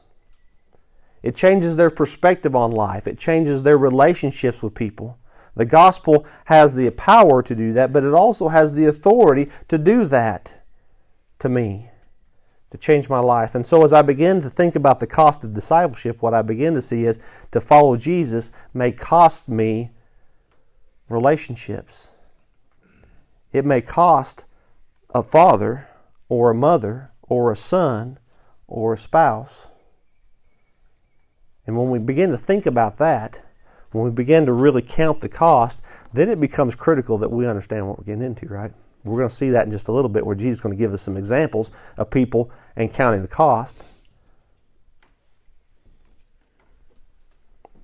It 1.21 1.35
changes 1.35 1.75
their 1.75 1.89
perspective 1.89 2.55
on 2.55 2.71
life. 2.71 3.05
It 3.05 3.17
changes 3.17 3.61
their 3.61 3.77
relationships 3.77 4.63
with 4.63 4.73
people. 4.73 5.17
The 5.57 5.65
gospel 5.65 6.25
has 6.45 6.75
the 6.75 6.89
power 6.91 7.43
to 7.43 7.53
do 7.53 7.73
that, 7.73 7.91
but 7.91 8.05
it 8.05 8.13
also 8.13 8.47
has 8.47 8.73
the 8.73 8.85
authority 8.85 9.51
to 9.67 9.77
do 9.77 10.05
that 10.05 10.55
to 11.39 11.49
me, 11.49 11.89
to 12.69 12.77
change 12.77 13.09
my 13.09 13.19
life. 13.19 13.53
And 13.53 13.67
so, 13.67 13.83
as 13.83 13.91
I 13.91 14.01
begin 14.01 14.41
to 14.43 14.49
think 14.49 14.77
about 14.77 15.01
the 15.01 15.07
cost 15.07 15.43
of 15.43 15.53
discipleship, 15.53 16.21
what 16.21 16.33
I 16.33 16.41
begin 16.41 16.73
to 16.75 16.81
see 16.81 17.03
is 17.03 17.19
to 17.51 17.59
follow 17.59 17.97
Jesus 17.97 18.53
may 18.73 18.93
cost 18.93 19.49
me 19.49 19.91
relationships. 21.09 22.07
It 23.53 23.65
may 23.65 23.81
cost 23.81 24.45
a 25.13 25.23
father 25.23 25.87
or 26.27 26.49
a 26.49 26.55
mother 26.55 27.11
or 27.21 27.51
a 27.51 27.55
son 27.55 28.17
or 28.67 28.93
a 28.93 28.97
spouse. 28.97 29.67
And 31.65 31.77
when 31.77 31.89
we 31.89 31.99
begin 31.99 32.31
to 32.31 32.37
think 32.37 32.65
about 32.65 32.97
that, 32.97 33.41
when 33.91 34.03
we 34.03 34.09
begin 34.09 34.47
to 34.47 34.53
really 34.53 34.81
count 34.81 35.21
the 35.21 35.29
cost, 35.29 35.83
then 36.11 36.29
it 36.29 36.39
becomes 36.39 36.73
critical 36.73 37.19
that 37.19 37.31
we 37.31 37.47
understand 37.47 37.87
what 37.87 37.99
we're 37.99 38.05
getting 38.05 38.23
into, 38.23 38.47
right? 38.47 38.73
We're 39.03 39.19
going 39.19 39.29
to 39.29 39.35
see 39.35 39.51
that 39.51 39.65
in 39.65 39.71
just 39.71 39.87
a 39.87 39.91
little 39.91 40.09
bit 40.09 40.25
where 40.25 40.35
Jesus 40.35 40.57
is 40.57 40.61
going 40.61 40.75
to 40.75 40.79
give 40.79 40.93
us 40.93 41.01
some 41.01 41.15
examples 41.15 41.71
of 41.97 42.09
people 42.09 42.49
and 42.75 42.91
counting 42.91 43.21
the 43.21 43.27
cost. 43.27 43.85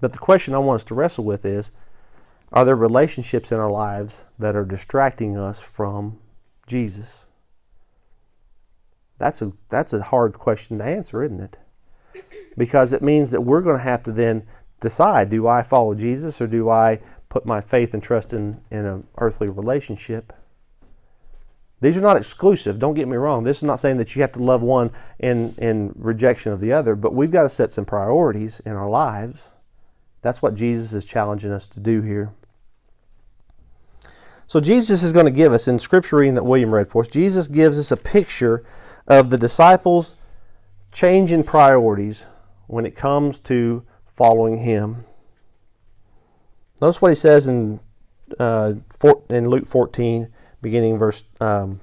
But 0.02 0.14
the 0.14 0.20
question 0.20 0.56
I 0.56 0.60
want 0.60 0.82
us 0.82 0.86
to 0.86 0.96
wrestle 0.96 1.26
with 1.26 1.46
is 1.46 1.72
are 2.52 2.66
there 2.66 2.76
relationships 2.76 3.52
in 3.52 3.60
our 3.60 3.72
lives 3.72 4.24
that 4.40 4.56
are 4.56 4.66
distracting 4.66 5.38
us 5.38 5.62
from 5.62 6.18
Jesus? 6.68 7.08
That's 9.18 9.42
a 9.42 9.52
that's 9.70 9.94
a 9.94 10.02
hard 10.02 10.34
question 10.34 10.78
to 10.80 10.84
answer, 10.84 11.24
isn't 11.24 11.42
it? 11.42 11.58
Because 12.58 12.94
it 12.94 13.02
means 13.02 13.32
that 13.32 13.42
we're 13.42 13.62
going 13.62 13.78
to 13.78 13.84
have 13.84 14.04
to 14.04 14.12
then 14.12 14.46
decide, 14.80 15.30
do 15.30 15.48
I 15.48 15.62
follow 15.62 15.94
Jesus 15.94 16.42
or 16.42 16.48
do 16.48 16.70
I 16.70 17.00
put 17.28 17.46
my 17.46 17.62
faith 17.62 17.94
and 17.94 18.02
trust 18.02 18.34
in, 18.34 18.60
in 18.72 18.86
an 18.86 19.08
earthly 19.18 19.50
relationship? 19.50 20.34
These 21.82 21.98
are 21.98 22.02
not 22.02 22.18
exclusive. 22.18 22.80
Don't 22.80 22.96
get 22.96 23.08
me 23.08 23.16
wrong. 23.16 23.44
This 23.44 23.58
is 23.58 23.64
not 23.64 23.80
saying 23.80 23.98
that 23.98 24.16
you 24.16 24.22
have 24.22 24.34
to 24.34 24.44
love 24.44 24.62
one 24.62 24.92
in, 25.20 25.54
in 25.58 25.94
rejection 25.96 26.52
of 26.52 26.60
the 26.60 26.74
other, 26.74 26.96
but 26.96 27.14
we've 27.14 27.32
got 27.32 27.44
to 27.44 27.50
set 27.50 27.72
some 27.72 27.86
priorities 27.86 28.60
in 28.62 28.74
our 28.74 28.90
lives. 28.90 29.52
That's 30.22 30.42
what 30.42 30.56
Jesus 30.56 30.94
is 30.94 31.06
challenging 31.06 31.52
us 31.52 31.68
to 31.70 31.80
do 31.80 32.02
here. 32.02 32.32
So 34.48 34.60
Jesus 34.60 35.04
is 35.04 35.14
going 35.14 35.28
to 35.28 35.32
give 35.32 35.54
us, 35.54 35.68
in 35.68 35.78
scripture 35.78 36.18
reading 36.18 36.36
that 36.36 36.44
William 36.44 36.74
read 36.74 36.90
for 36.90 37.04
us, 37.04 37.08
Jesus 37.08 37.48
gives 37.48 37.78
us 37.78 37.92
a 37.92 37.98
picture 37.98 38.66
of 39.08 39.30
the 39.30 39.38
disciples' 39.38 40.16
change 40.92 41.32
in 41.32 41.44
priorities 41.44 42.26
when 42.68 42.86
it 42.86 42.96
comes 42.96 43.40
to 43.42 43.84
following 44.08 44.58
him. 44.58 45.06
Notice 46.82 47.02
what 47.02 47.10
he 47.10 47.16
says 47.16 47.48
in, 47.48 47.80
uh, 48.40 48.74
in 49.30 49.50
Luke 49.50 49.68
14, 49.68 50.28
beginning 50.62 50.98
verse 50.98 51.24
um, 51.40 51.80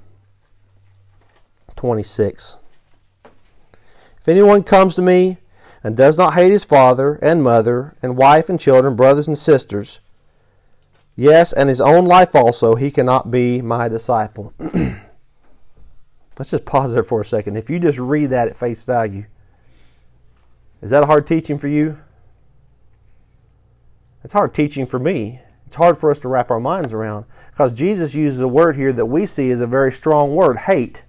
26. 1.76 2.56
If 4.20 4.28
anyone 4.28 4.64
comes 4.64 4.96
to 4.96 5.02
me 5.02 5.38
and 5.86 5.96
does 5.96 6.18
not 6.18 6.34
hate 6.34 6.50
his 6.50 6.64
father 6.64 7.14
and 7.22 7.44
mother 7.44 7.94
and 8.02 8.16
wife 8.16 8.48
and 8.48 8.58
children, 8.58 8.96
brothers 8.96 9.28
and 9.28 9.38
sisters, 9.38 10.00
Yes, 11.14 11.52
and 11.52 11.68
his 11.68 11.80
own 11.80 12.06
life 12.06 12.34
also, 12.34 12.74
he 12.74 12.90
cannot 12.90 13.30
be 13.30 13.62
my 13.62 13.88
disciple. 13.88 14.52
Let's 14.58 16.50
just 16.50 16.64
pause 16.64 16.92
there 16.92 17.04
for 17.04 17.20
a 17.20 17.24
second. 17.24 17.56
If 17.56 17.70
you 17.70 17.78
just 17.78 18.00
read 18.00 18.30
that 18.30 18.48
at 18.48 18.56
face 18.56 18.82
value, 18.82 19.26
is 20.82 20.90
that 20.90 21.04
a 21.04 21.06
hard 21.06 21.24
teaching 21.24 21.56
for 21.56 21.68
you? 21.68 21.96
It's 24.24 24.32
hard 24.32 24.54
teaching 24.54 24.86
for 24.86 24.98
me. 24.98 25.40
It's 25.68 25.76
hard 25.76 25.96
for 25.96 26.10
us 26.10 26.18
to 26.18 26.28
wrap 26.28 26.50
our 26.50 26.58
minds 26.58 26.92
around 26.92 27.26
because 27.52 27.72
Jesus 27.72 28.12
uses 28.12 28.40
a 28.40 28.48
word 28.48 28.74
here 28.74 28.92
that 28.92 29.06
we 29.06 29.24
see 29.24 29.52
as 29.52 29.60
a 29.60 29.68
very 29.68 29.92
strong 29.92 30.34
word 30.34 30.58
hate. 30.58 31.04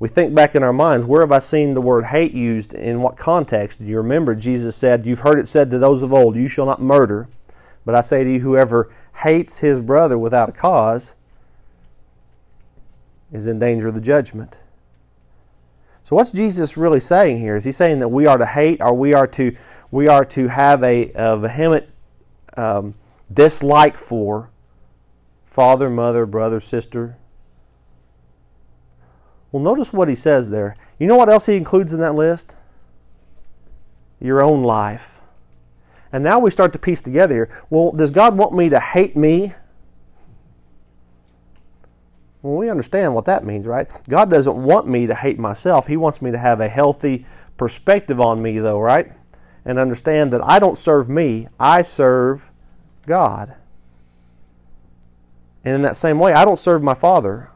We 0.00 0.08
think 0.08 0.34
back 0.34 0.54
in 0.54 0.62
our 0.62 0.72
minds, 0.72 1.06
where 1.06 1.22
have 1.22 1.32
I 1.32 1.40
seen 1.40 1.74
the 1.74 1.80
word 1.80 2.04
hate 2.04 2.32
used? 2.32 2.74
In 2.74 3.02
what 3.02 3.16
context? 3.16 3.80
Do 3.80 3.84
you 3.86 3.96
remember 3.96 4.34
Jesus 4.34 4.76
said, 4.76 5.04
You've 5.04 5.20
heard 5.20 5.40
it 5.40 5.48
said 5.48 5.70
to 5.72 5.78
those 5.78 6.02
of 6.02 6.12
old, 6.12 6.36
You 6.36 6.46
shall 6.46 6.66
not 6.66 6.80
murder. 6.80 7.28
But 7.84 7.94
I 7.94 8.02
say 8.02 8.22
to 8.22 8.30
you, 8.30 8.40
whoever 8.40 8.90
hates 9.16 9.58
his 9.58 9.80
brother 9.80 10.18
without 10.18 10.50
a 10.50 10.52
cause 10.52 11.14
is 13.32 13.46
in 13.46 13.58
danger 13.58 13.88
of 13.88 13.94
the 13.94 14.00
judgment. 14.00 14.58
So 16.02 16.14
what's 16.14 16.32
Jesus 16.32 16.76
really 16.76 17.00
saying 17.00 17.38
here? 17.38 17.56
Is 17.56 17.64
he 17.64 17.72
saying 17.72 17.98
that 17.98 18.08
we 18.08 18.26
are 18.26 18.38
to 18.38 18.46
hate, 18.46 18.80
or 18.80 18.94
we 18.94 19.14
are 19.14 19.26
to 19.28 19.56
we 19.90 20.06
are 20.06 20.24
to 20.26 20.48
have 20.48 20.82
a, 20.84 21.10
a 21.14 21.36
vehement 21.38 21.86
um, 22.56 22.94
dislike 23.32 23.96
for 23.96 24.50
father, 25.44 25.90
mother, 25.90 26.24
brother, 26.24 26.60
sister? 26.60 27.16
Well, 29.50 29.62
notice 29.62 29.92
what 29.92 30.08
he 30.08 30.14
says 30.14 30.50
there. 30.50 30.76
You 30.98 31.06
know 31.06 31.16
what 31.16 31.28
else 31.28 31.46
he 31.46 31.56
includes 31.56 31.92
in 31.92 32.00
that 32.00 32.14
list? 32.14 32.56
Your 34.20 34.42
own 34.42 34.62
life. 34.62 35.20
And 36.12 36.24
now 36.24 36.38
we 36.38 36.50
start 36.50 36.72
to 36.72 36.78
piece 36.78 37.02
together 37.02 37.34
here. 37.34 37.50
Well, 37.70 37.92
does 37.92 38.10
God 38.10 38.36
want 38.36 38.54
me 38.54 38.68
to 38.70 38.80
hate 38.80 39.16
me? 39.16 39.54
Well, 42.42 42.56
we 42.56 42.70
understand 42.70 43.14
what 43.14 43.24
that 43.26 43.44
means, 43.44 43.66
right? 43.66 43.88
God 44.08 44.30
doesn't 44.30 44.56
want 44.56 44.86
me 44.86 45.06
to 45.06 45.14
hate 45.14 45.38
myself. 45.38 45.86
He 45.86 45.96
wants 45.96 46.22
me 46.22 46.30
to 46.30 46.38
have 46.38 46.60
a 46.60 46.68
healthy 46.68 47.26
perspective 47.56 48.20
on 48.20 48.40
me, 48.40 48.58
though, 48.58 48.80
right? 48.80 49.12
And 49.64 49.78
understand 49.78 50.32
that 50.32 50.42
I 50.42 50.58
don't 50.58 50.78
serve 50.78 51.08
me, 51.08 51.48
I 51.58 51.82
serve 51.82 52.50
God. 53.06 53.54
And 55.64 55.74
in 55.74 55.82
that 55.82 55.96
same 55.96 56.18
way, 56.18 56.32
I 56.32 56.44
don't 56.44 56.58
serve 56.58 56.82
my 56.82 56.94
Father. 56.94 57.50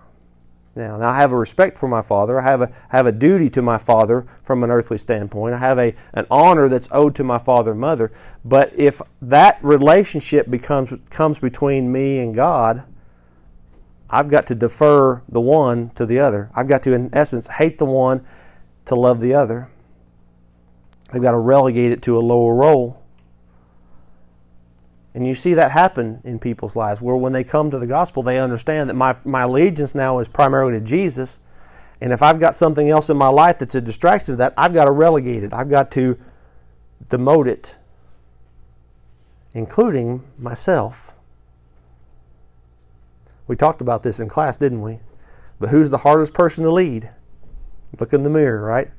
Now, 0.75 0.97
now 0.97 1.11
I 1.11 1.17
have 1.17 1.33
a 1.33 1.37
respect 1.37 1.76
for 1.76 1.87
my 1.87 2.00
father. 2.00 2.41
I 2.41 2.43
have 2.43 2.62
a 2.62 2.73
have 2.88 3.07
a 3.07 3.12
duty 3.12 3.50
to 3.50 3.62
my 3.62 3.76
father 3.76 4.26
from 4.43 4.64
an 4.64 4.71
earthly 4.71 4.97
standpoint. 4.97 5.55
I 5.55 5.59
have 5.59 5.79
a 5.79 5.93
an 6.14 6.26
honor 6.31 6.69
that's 6.69 6.88
owed 6.93 7.14
to 7.17 7.25
my 7.25 7.38
father 7.38 7.73
and 7.73 7.81
mother. 7.81 8.11
But 8.45 8.75
if 8.79 9.02
that 9.21 9.59
relationship 9.62 10.49
becomes 10.49 10.93
comes 11.11 11.38
between 11.38 11.93
me 11.93 12.21
and 12.21 12.35
God, 12.35 12.85
I've 14.09 14.29
got 14.29 14.47
to 14.47 14.55
defer 14.55 15.23
the 15.29 15.41
one 15.41 15.91
to 15.91 16.07
the 16.07 16.21
other. 16.21 16.50
I've 16.55 16.69
got 16.69 16.83
to, 16.85 16.93
in 16.93 17.11
essence, 17.12 17.49
hate 17.49 17.79
the 17.79 17.87
one 17.87 18.25
to 18.87 18.95
love 18.95 19.21
the 19.21 19.35
other. 19.35 19.69
I've 21.12 21.23
got 21.23 21.33
to 21.33 21.38
relegate 21.38 21.93
it 21.93 22.02
to 22.02 22.17
a 22.17 22.21
lower 22.21 22.55
role. 22.55 23.01
And 25.14 25.26
you 25.26 25.35
see 25.35 25.54
that 25.54 25.71
happen 25.71 26.21
in 26.25 26.38
people's 26.38 26.75
lives 26.75 27.00
where 27.00 27.16
when 27.16 27.33
they 27.33 27.45
come 27.45 27.71
to 27.71 27.78
the 27.78 27.87
gospel, 27.87 28.23
they 28.23 28.38
understand 28.38 28.88
that 28.88 28.95
my, 28.95 29.14
my 29.25 29.42
allegiance 29.42 29.95
now 29.95 30.19
is 30.21 30.28
primarily 30.28 30.73
to 30.73 30.81
Jesus. 30.81 31.38
And 32.00 32.12
if 32.12 32.23
I've 32.23 32.40
got 32.40 32.57
something 32.57 32.88
else 32.88 33.11
in 33.11 33.16
my 33.16 33.28
life 33.28 33.59
that's 33.59 33.75
a 33.75 33.81
distraction 33.81 34.33
to 34.33 34.37
that, 34.37 34.54
I've 34.57 34.73
got 34.73 34.87
to 34.87 34.90
relegate 34.90 35.45
it. 35.45 35.52
I've 35.52 35.69
got 35.69 35.90
to 35.92 36.19
demote 37.09 37.47
it, 37.47 37.76
including 39.52 40.23
myself. 40.38 41.14
We 43.47 43.57
talked 43.57 43.83
about 43.83 44.02
this 44.02 44.19
in 44.19 44.28
class, 44.28 44.57
didn't 44.57 44.81
we? 44.81 45.00
But 45.61 45.69
who's 45.69 45.90
the 45.90 45.99
hardest 45.99 46.33
person 46.33 46.64
to 46.64 46.73
lead? 46.73 47.11
Look 48.00 48.14
in 48.14 48.23
the 48.23 48.31
mirror, 48.31 48.62
right? 48.62 48.90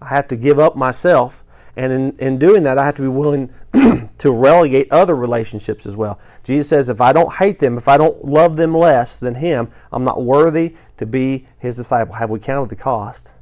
I 0.00 0.08
have 0.08 0.26
to 0.28 0.36
give 0.36 0.58
up 0.58 0.74
myself 0.74 1.44
and 1.76 1.92
in, 1.92 2.18
in 2.18 2.38
doing 2.38 2.62
that, 2.64 2.76
I 2.76 2.84
have 2.84 2.96
to 2.96 3.02
be 3.02 3.08
willing 3.08 3.50
to 4.18 4.30
relegate 4.30 4.92
other 4.92 5.16
relationships 5.16 5.86
as 5.86 5.96
well. 5.96 6.20
Jesus 6.44 6.68
says, 6.68 6.88
if 6.90 7.00
I 7.00 7.12
don't 7.12 7.32
hate 7.32 7.58
them, 7.58 7.78
if 7.78 7.88
I 7.88 7.96
don't 7.96 8.24
love 8.24 8.56
them 8.56 8.76
less 8.76 9.18
than 9.18 9.34
Him, 9.34 9.70
I'm 9.90 10.04
not 10.04 10.22
worthy 10.22 10.74
to 10.98 11.06
be 11.06 11.46
His 11.58 11.76
disciple. 11.76 12.14
Have 12.14 12.28
we 12.28 12.38
counted 12.38 12.68
the 12.68 12.76
cost 12.76 13.34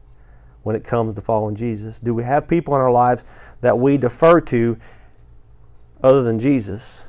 when 0.62 0.76
it 0.76 0.84
comes 0.84 1.14
to 1.14 1.20
following 1.20 1.56
Jesus? 1.56 1.98
Do 1.98 2.14
we 2.14 2.22
have 2.22 2.46
people 2.46 2.74
in 2.76 2.80
our 2.80 2.92
lives 2.92 3.24
that 3.62 3.76
we 3.76 3.96
defer 3.96 4.40
to 4.42 4.78
other 6.02 6.22
than 6.22 6.38
Jesus? 6.38 7.04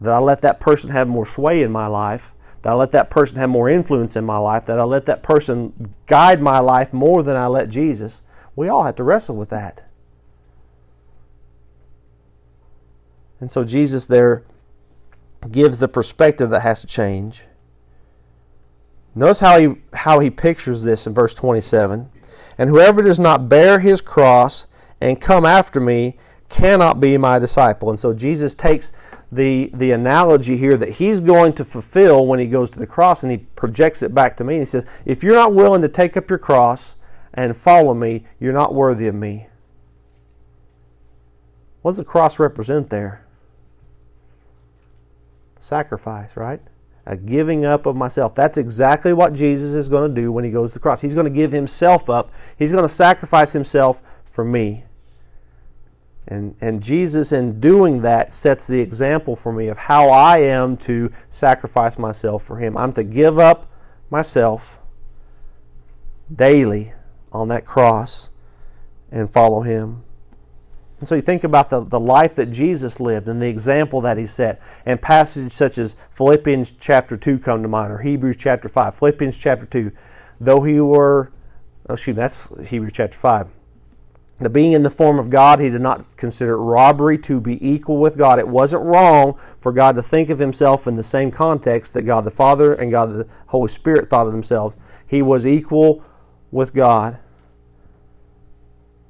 That 0.00 0.12
I 0.12 0.18
let 0.18 0.42
that 0.42 0.58
person 0.58 0.90
have 0.90 1.06
more 1.06 1.24
sway 1.24 1.62
in 1.62 1.70
my 1.70 1.86
life? 1.86 2.34
That 2.62 2.72
I 2.72 2.74
let 2.74 2.90
that 2.90 3.10
person 3.10 3.38
have 3.38 3.48
more 3.48 3.70
influence 3.70 4.16
in 4.16 4.24
my 4.24 4.38
life? 4.38 4.66
That 4.66 4.80
I 4.80 4.82
let 4.82 5.06
that 5.06 5.22
person 5.22 5.94
guide 6.06 6.42
my 6.42 6.58
life 6.58 6.92
more 6.92 7.22
than 7.22 7.36
I 7.36 7.46
let 7.46 7.68
Jesus? 7.68 8.22
We 8.56 8.68
all 8.68 8.84
have 8.84 8.96
to 8.96 9.04
wrestle 9.04 9.36
with 9.36 9.50
that. 9.50 9.84
And 13.38 13.50
so 13.50 13.64
Jesus 13.64 14.06
there 14.06 14.44
gives 15.52 15.78
the 15.78 15.88
perspective 15.88 16.50
that 16.50 16.60
has 16.60 16.80
to 16.80 16.86
change. 16.86 17.44
Notice 19.14 19.40
how 19.40 19.58
he 19.58 19.74
how 19.92 20.18
he 20.20 20.30
pictures 20.30 20.82
this 20.82 21.06
in 21.06 21.14
verse 21.14 21.34
27. 21.34 22.10
And 22.58 22.70
whoever 22.70 23.02
does 23.02 23.20
not 23.20 23.48
bear 23.48 23.78
his 23.78 24.00
cross 24.00 24.66
and 25.00 25.20
come 25.20 25.44
after 25.44 25.80
me 25.80 26.16
cannot 26.48 27.00
be 27.00 27.18
my 27.18 27.38
disciple. 27.38 27.90
And 27.90 28.00
so 28.00 28.14
Jesus 28.14 28.54
takes 28.54 28.92
the 29.32 29.70
the 29.74 29.92
analogy 29.92 30.56
here 30.56 30.76
that 30.76 30.88
he's 30.88 31.20
going 31.20 31.52
to 31.54 31.64
fulfill 31.64 32.26
when 32.26 32.38
he 32.38 32.46
goes 32.46 32.70
to 32.70 32.78
the 32.78 32.86
cross 32.86 33.22
and 33.22 33.32
he 33.32 33.38
projects 33.38 34.02
it 34.02 34.14
back 34.14 34.36
to 34.36 34.44
me 34.44 34.54
and 34.54 34.62
he 34.62 34.66
says, 34.66 34.86
if 35.04 35.22
you're 35.22 35.34
not 35.34 35.54
willing 35.54 35.82
to 35.82 35.88
take 35.88 36.16
up 36.16 36.30
your 36.30 36.38
cross 36.38 36.95
and 37.36 37.56
follow 37.56 37.94
me, 37.94 38.24
you're 38.40 38.52
not 38.52 38.74
worthy 38.74 39.06
of 39.06 39.14
me. 39.14 39.46
What 41.82 41.92
does 41.92 41.98
the 41.98 42.04
cross 42.04 42.38
represent 42.38 42.90
there? 42.90 43.24
Sacrifice, 45.60 46.36
right? 46.36 46.60
A 47.06 47.16
giving 47.16 47.64
up 47.64 47.86
of 47.86 47.94
myself. 47.94 48.34
That's 48.34 48.58
exactly 48.58 49.12
what 49.12 49.32
Jesus 49.32 49.70
is 49.70 49.88
going 49.88 50.12
to 50.12 50.20
do 50.20 50.32
when 50.32 50.42
he 50.42 50.50
goes 50.50 50.72
to 50.72 50.78
the 50.78 50.82
cross. 50.82 51.00
He's 51.00 51.14
going 51.14 51.26
to 51.26 51.30
give 51.30 51.52
himself 51.52 52.10
up. 52.10 52.32
He's 52.58 52.72
going 52.72 52.84
to 52.84 52.88
sacrifice 52.88 53.52
himself 53.52 54.02
for 54.30 54.44
me. 54.44 54.84
And, 56.28 56.56
and 56.60 56.82
Jesus, 56.82 57.30
in 57.30 57.60
doing 57.60 58.02
that, 58.02 58.32
sets 58.32 58.66
the 58.66 58.80
example 58.80 59.36
for 59.36 59.52
me 59.52 59.68
of 59.68 59.78
how 59.78 60.08
I 60.08 60.38
am 60.38 60.76
to 60.78 61.10
sacrifice 61.30 61.98
myself 61.98 62.42
for 62.42 62.56
Him. 62.56 62.76
I'm 62.76 62.92
to 62.94 63.04
give 63.04 63.38
up 63.38 63.70
myself 64.10 64.80
daily 66.34 66.92
on 67.36 67.48
that 67.48 67.64
cross 67.64 68.30
and 69.10 69.30
follow 69.30 69.60
him. 69.62 70.02
And 70.98 71.08
so 71.08 71.14
you 71.14 71.22
think 71.22 71.44
about 71.44 71.68
the, 71.68 71.84
the 71.84 72.00
life 72.00 72.34
that 72.36 72.46
Jesus 72.46 73.00
lived 73.00 73.28
and 73.28 73.40
the 73.40 73.48
example 73.48 74.00
that 74.00 74.16
he 74.16 74.26
set. 74.26 74.62
And 74.86 75.00
passages 75.00 75.52
such 75.52 75.76
as 75.76 75.94
Philippians 76.12 76.72
chapter 76.72 77.16
2 77.16 77.38
come 77.38 77.62
to 77.62 77.68
mind, 77.68 77.92
or 77.92 77.98
Hebrews 77.98 78.36
chapter 78.38 78.68
5. 78.68 78.94
Philippians 78.94 79.36
chapter 79.36 79.66
2. 79.66 79.92
Though 80.40 80.62
he 80.62 80.80
were, 80.80 81.32
oh, 81.90 81.96
me, 82.06 82.12
that's 82.14 82.48
Hebrews 82.68 82.92
chapter 82.94 83.18
5. 83.18 83.48
The 84.38 84.50
being 84.50 84.72
in 84.72 84.82
the 84.82 84.90
form 84.90 85.18
of 85.18 85.30
God, 85.30 85.60
he 85.60 85.70
did 85.70 85.80
not 85.80 86.16
consider 86.16 86.58
robbery 86.58 87.16
to 87.18 87.40
be 87.40 87.66
equal 87.66 87.98
with 87.98 88.18
God. 88.18 88.38
It 88.38 88.48
wasn't 88.48 88.82
wrong 88.82 89.38
for 89.60 89.72
God 89.72 89.96
to 89.96 90.02
think 90.02 90.28
of 90.28 90.38
himself 90.38 90.86
in 90.86 90.94
the 90.94 91.04
same 91.04 91.30
context 91.30 91.94
that 91.94 92.02
God 92.02 92.24
the 92.24 92.30
Father 92.30 92.74
and 92.74 92.90
God 92.90 93.12
the 93.12 93.26
Holy 93.46 93.68
Spirit 93.68 94.10
thought 94.10 94.26
of 94.26 94.32
themselves. 94.32 94.76
He 95.06 95.22
was 95.22 95.46
equal 95.46 96.04
with 96.50 96.74
God 96.74 97.18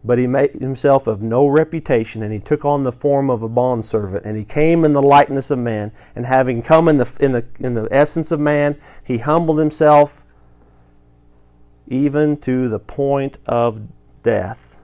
but 0.07 0.19
he 0.19 0.27
made 0.27 0.53
himself 0.53 1.07
of 1.07 1.21
no 1.21 1.47
reputation, 1.47 2.23
and 2.23 2.33
he 2.33 2.39
took 2.39 2.65
on 2.65 2.85
the 2.85 2.93
form 2.93 3.29
of 3.29 3.43
a 3.43 3.49
bondservant, 3.49 4.25
and 4.25 4.37
he 4.37 4.45
came 4.45 4.85
in 4.85 4.93
the 4.93 5.03
likeness 5.03 5.51
of 5.51 5.59
man, 5.59 5.91
and 6.15 6.25
having 6.25 6.63
come 6.63 6.89
in 6.89 6.99
the 6.99 7.11
in 7.21 7.33
the 7.33 7.45
in 7.59 7.75
the 7.75 7.89
essence 7.91 8.31
of 8.31 8.39
man, 8.39 8.81
he 9.05 9.19
humbled 9.19 9.59
himself 9.59 10.25
even 11.89 12.37
to 12.39 12.69
the 12.69 12.79
point 12.79 13.39
of 13.47 13.81
death. 14.23 14.79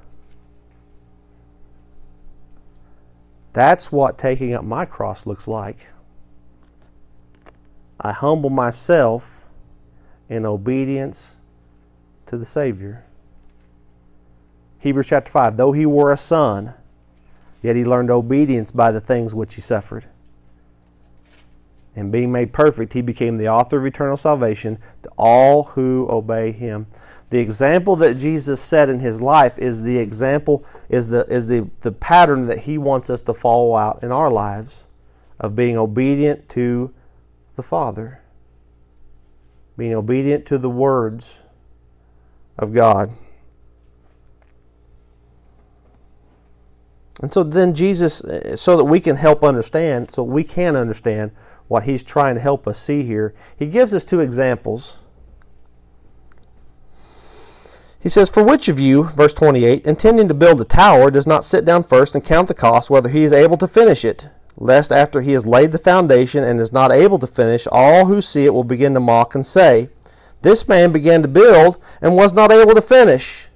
That's 3.52 3.93
what 3.93 4.19
taking 4.19 4.55
up 4.55 4.64
my 4.64 4.85
cross 4.85 5.26
looks 5.26 5.47
like. 5.47 5.87
I 8.00 8.12
humble 8.12 8.50
myself 8.50 9.45
in 10.29 10.47
obedience 10.47 11.37
to 12.26 12.38
the 12.38 12.47
Savior. 12.47 13.05
Hebrews 14.83 15.07
chapter 15.07 15.31
5 15.31 15.57
Though 15.57 15.73
he 15.73 15.87
were 15.87 16.12
a 16.12 16.17
son, 16.17 16.75
yet 17.62 17.77
he 17.77 17.85
learned 17.85 18.11
obedience 18.11 18.73
by 18.73 18.91
the 18.91 19.01
things 19.01 19.33
which 19.33 19.55
he 19.55 19.61
suffered. 19.61 20.07
And 21.95 22.11
being 22.11 22.33
made 22.33 22.53
perfect, 22.53 22.93
he 22.93 23.01
became 23.01 23.37
the 23.37 23.49
author 23.49 23.79
of 23.79 23.87
eternal 23.87 24.17
salvation 24.17 24.79
to 25.05 25.11
all 25.17 25.65
who 25.65 26.09
obey 26.11 26.51
him. 26.51 26.87
The 27.31 27.39
example 27.39 27.95
that 27.97 28.19
Jesus 28.19 28.61
set 28.61 28.89
in 28.89 28.99
his 28.99 29.23
life 29.23 29.59
is 29.59 29.83
the 29.83 29.97
example, 29.97 30.65
is 30.89 31.09
the, 31.09 31.27
is 31.27 31.47
the, 31.47 31.69
the 31.81 31.93
pattern 31.93 32.47
that 32.49 32.59
he 32.59 32.77
wants 32.77 33.09
us 33.09 33.23
to 33.23 33.35
follow 33.35 33.77
out 33.77 34.03
in 34.03 34.11
our 34.11 34.31
lives 34.31 34.85
of 35.39 35.55
being 35.55 35.77
obedient 35.77 36.49
to 36.51 36.93
the 37.55 37.62
Father, 37.62 38.21
being 39.77 39.95
obedient 39.95 40.45
to 40.47 40.59
the 40.59 40.71
words 40.71 41.41
of 42.59 42.73
God. 42.73 43.12
And 47.23 47.33
so 47.33 47.45
then 47.45 47.73
Jesus, 47.73 48.23
uh, 48.25 48.57
so 48.57 48.76
that 48.76 48.85
we 48.85 48.99
can 48.99 49.14
help 49.14 49.45
understand, 49.45 50.11
so 50.11 50.25
we 50.25 50.43
can 50.43 50.75
understand 50.75 51.31
what 51.69 51.85
he's 51.85 52.02
trying 52.02 52.35
to 52.35 52.41
help 52.41 52.67
us 52.67 52.81
see 52.81 53.05
here, 53.05 53.33
he 53.57 53.67
gives 53.67 53.95
us 53.95 54.05
two 54.05 54.21
examples. 54.21 54.97
He 58.00 58.09
says, 58.09 58.29
For 58.29 58.43
which 58.43 58.69
of 58.69 58.81
you, 58.81 59.05
verse 59.05 59.33
28, 59.33 59.87
intending 59.87 60.26
to 60.26 60.35
build 60.35 60.61
a 60.61 60.64
tower, 60.64 61.12
does 61.12 61.26
not 61.26 61.45
sit 61.45 61.64
down 61.64 61.85
first 61.85 62.17
and 62.17 62.25
count 62.25 62.49
the 62.49 62.55
cost, 62.55 62.91
whether 62.91 63.09
he 63.09 63.23
is 63.23 63.33
able 63.33 63.57
to 63.59 63.69
finish 63.69 64.05
it? 64.05 64.29
Lest 64.57 64.91
after 64.91 65.21
he 65.21 65.33
has 65.33 65.47
laid 65.47 65.71
the 65.71 65.79
foundation 65.79 66.43
and 66.43 66.61
is 66.61 66.73
not 66.73 66.91
able 66.91 67.21
to 67.21 67.26
finish, 67.29 67.69
all 67.71 68.07
who 68.07 68.21
see 68.21 68.45
it 68.45 68.52
will 68.52 68.64
begin 68.64 68.95
to 68.95 69.00
mock 69.00 69.37
and 69.37 69.47
say, 69.47 69.88
This 70.43 70.67
man 70.67 70.91
began 70.91 71.23
to 71.23 71.29
build 71.29 71.79
and 72.00 72.17
was 72.17 72.35
not 72.35 72.50
able 72.50 72.75
to 72.75 72.83
finish. 72.83 73.47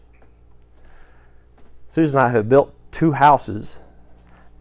Susan 1.88 2.20
and 2.20 2.28
I 2.28 2.30
have 2.30 2.49
built 2.49 2.75
two 2.96 3.12
houses, 3.12 3.78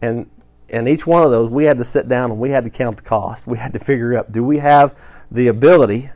and 0.02 0.28
and 0.68 0.86
each 0.88 1.06
one 1.06 1.22
of 1.22 1.30
those 1.30 1.48
we 1.48 1.64
had 1.64 1.78
to 1.78 1.84
sit 1.84 2.06
down 2.06 2.30
and 2.30 2.38
we 2.38 2.50
had 2.50 2.64
to 2.64 2.70
count 2.70 2.98
the 2.98 3.02
cost. 3.02 3.46
We 3.46 3.56
had 3.56 3.72
to 3.72 3.78
figure 3.78 4.14
out 4.14 4.30
do 4.30 4.44
we 4.44 4.58
have 4.58 4.94
the 5.30 5.48
ability 5.48 6.10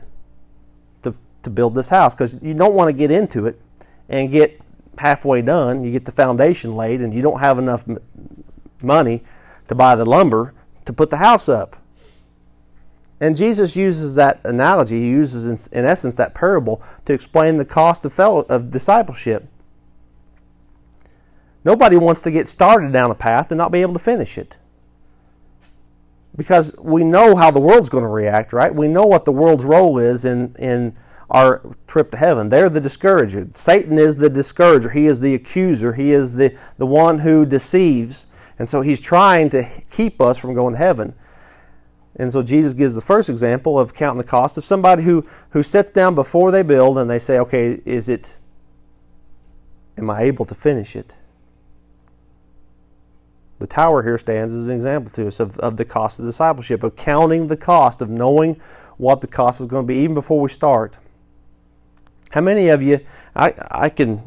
to 1.01 1.15
to 1.41 1.49
build 1.49 1.73
this 1.73 1.89
house 1.89 2.13
because 2.13 2.37
you 2.43 2.53
don't 2.53 2.75
want 2.75 2.89
to 2.89 2.93
get 2.93 3.09
into 3.09 3.47
it 3.47 3.59
and 4.07 4.29
get 4.31 4.61
halfway 4.99 5.41
done. 5.41 5.83
You 5.83 5.91
get 5.91 6.05
the 6.05 6.11
foundation 6.11 6.75
laid 6.75 7.01
and 7.01 7.11
you 7.11 7.23
don't 7.23 7.39
have 7.39 7.57
enough 7.57 7.85
money 8.83 9.23
to 9.67 9.73
buy 9.73 9.95
the 9.95 10.05
lumber 10.05 10.53
to 10.85 10.93
put 10.93 11.09
the 11.09 11.17
house 11.17 11.49
up. 11.49 11.75
And 13.19 13.35
Jesus 13.35 13.75
uses 13.75 14.13
that 14.15 14.41
analogy. 14.45 14.99
He 14.99 15.07
uses, 15.07 15.47
in, 15.47 15.79
in 15.79 15.85
essence, 15.85 16.15
that 16.15 16.33
parable 16.33 16.81
to 17.05 17.13
explain 17.13 17.57
the 17.57 17.65
cost 17.65 18.03
of, 18.03 18.13
fellow, 18.13 18.41
of 18.49 18.71
discipleship. 18.71 19.47
Nobody 21.63 21.95
wants 21.95 22.21
to 22.23 22.31
get 22.31 22.47
started 22.47 22.91
down 22.91 23.11
a 23.11 23.15
path 23.15 23.51
and 23.51 23.57
not 23.57 23.71
be 23.71 23.81
able 23.81 23.93
to 23.93 23.99
finish 23.99 24.37
it. 24.37 24.57
Because 26.35 26.73
we 26.79 27.03
know 27.03 27.35
how 27.35 27.51
the 27.51 27.59
world's 27.59 27.89
going 27.89 28.03
to 28.03 28.09
react, 28.09 28.53
right? 28.53 28.73
We 28.73 28.87
know 28.87 29.05
what 29.05 29.25
the 29.25 29.31
world's 29.31 29.65
role 29.65 29.99
is 29.99 30.25
in, 30.25 30.55
in 30.57 30.95
our 31.29 31.61
trip 31.87 32.11
to 32.11 32.17
heaven. 32.17 32.49
They're 32.49 32.69
the 32.69 32.79
discourager. 32.79 33.47
Satan 33.53 33.97
is 33.97 34.17
the 34.17 34.29
discourager. 34.29 34.89
He 34.89 35.07
is 35.07 35.19
the 35.19 35.35
accuser. 35.35 35.93
He 35.93 36.13
is 36.13 36.33
the, 36.33 36.57
the 36.77 36.85
one 36.85 37.19
who 37.19 37.45
deceives. 37.45 38.25
And 38.59 38.67
so 38.67 38.81
he's 38.81 39.01
trying 39.01 39.49
to 39.49 39.67
keep 39.89 40.21
us 40.21 40.37
from 40.37 40.53
going 40.53 40.73
to 40.73 40.79
heaven. 40.79 41.13
And 42.17 42.31
so 42.31 42.43
Jesus 42.43 42.73
gives 42.73 42.95
the 42.95 43.01
first 43.01 43.29
example 43.29 43.79
of 43.79 43.93
counting 43.93 44.17
the 44.17 44.23
cost 44.23 44.57
of 44.57 44.65
somebody 44.65 45.03
who, 45.03 45.25
who 45.51 45.63
sits 45.63 45.89
down 45.89 46.15
before 46.15 46.51
they 46.51 46.63
build 46.63 46.97
and 46.97 47.09
they 47.09 47.19
say, 47.19 47.39
okay, 47.39 47.81
is 47.85 48.09
it, 48.09 48.37
am 49.97 50.09
I 50.09 50.23
able 50.23 50.45
to 50.45 50.55
finish 50.55 50.95
it? 50.95 51.15
The 53.61 53.67
tower 53.67 54.01
here 54.01 54.17
stands 54.17 54.55
as 54.55 54.67
an 54.67 54.73
example 54.73 55.11
to 55.11 55.27
us 55.27 55.39
of, 55.39 55.59
of 55.59 55.77
the 55.77 55.85
cost 55.85 56.19
of 56.19 56.25
discipleship, 56.25 56.81
of 56.81 56.95
counting 56.95 57.45
the 57.45 57.55
cost, 57.55 58.01
of 58.01 58.09
knowing 58.09 58.59
what 58.97 59.21
the 59.21 59.27
cost 59.27 59.61
is 59.61 59.67
going 59.67 59.83
to 59.83 59.87
be 59.87 59.99
even 59.99 60.15
before 60.15 60.41
we 60.41 60.49
start. 60.49 60.97
How 62.31 62.41
many 62.41 62.69
of 62.69 62.81
you, 62.81 63.01
I, 63.35 63.53
I 63.69 63.89
can 63.89 64.23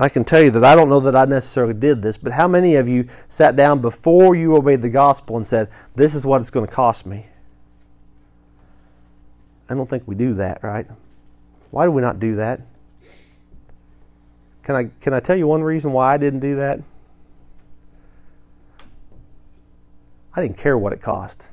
I 0.00 0.08
can 0.08 0.24
tell 0.24 0.42
you 0.42 0.50
that 0.50 0.64
I 0.64 0.74
don't 0.74 0.88
know 0.88 0.98
that 0.98 1.14
I 1.14 1.26
necessarily 1.26 1.74
did 1.74 2.02
this, 2.02 2.18
but 2.18 2.32
how 2.32 2.48
many 2.48 2.74
of 2.74 2.88
you 2.88 3.06
sat 3.28 3.54
down 3.54 3.80
before 3.80 4.34
you 4.34 4.56
obeyed 4.56 4.82
the 4.82 4.90
gospel 4.90 5.36
and 5.36 5.46
said, 5.46 5.68
This 5.94 6.16
is 6.16 6.26
what 6.26 6.40
it's 6.40 6.50
going 6.50 6.66
to 6.66 6.72
cost 6.72 7.06
me? 7.06 7.26
I 9.70 9.74
don't 9.74 9.88
think 9.88 10.02
we 10.06 10.16
do 10.16 10.34
that, 10.34 10.60
right? 10.64 10.88
Why 11.70 11.84
do 11.84 11.92
we 11.92 12.02
not 12.02 12.18
do 12.18 12.34
that? 12.34 12.62
Can 14.64 14.74
I, 14.74 14.90
can 15.00 15.14
I 15.14 15.20
tell 15.20 15.36
you 15.36 15.46
one 15.46 15.62
reason 15.62 15.92
why 15.92 16.14
I 16.14 16.16
didn't 16.16 16.40
do 16.40 16.56
that? 16.56 16.80
I 20.36 20.42
didn't 20.42 20.56
care 20.56 20.76
what 20.76 20.92
it 20.92 21.00
cost 21.00 21.50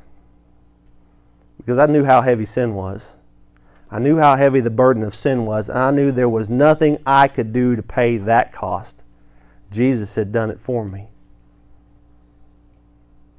because 1.58 1.78
I 1.78 1.86
knew 1.86 2.04
how 2.04 2.22
heavy 2.22 2.46
sin 2.46 2.74
was. 2.74 3.14
I 3.92 4.00
knew 4.00 4.18
how 4.18 4.36
heavy 4.36 4.62
the 4.62 4.72
burden 4.72 5.04
of 5.04 5.14
sin 5.14 5.46
was, 5.46 5.70
and 5.70 5.78
I 5.78 5.92
knew 5.92 6.12
there 6.12 6.30
was 6.30 6.50
nothing 6.50 6.98
I 7.06 7.28
could 7.28 7.54
do 7.54 7.76
to 7.76 7.84
pay 7.84 8.18
that 8.18 8.52
cost. 8.52 9.04
Jesus 9.70 10.16
had 10.16 10.32
done 10.32 10.50
it 10.50 10.60
for 10.60 10.86
me. 10.86 11.10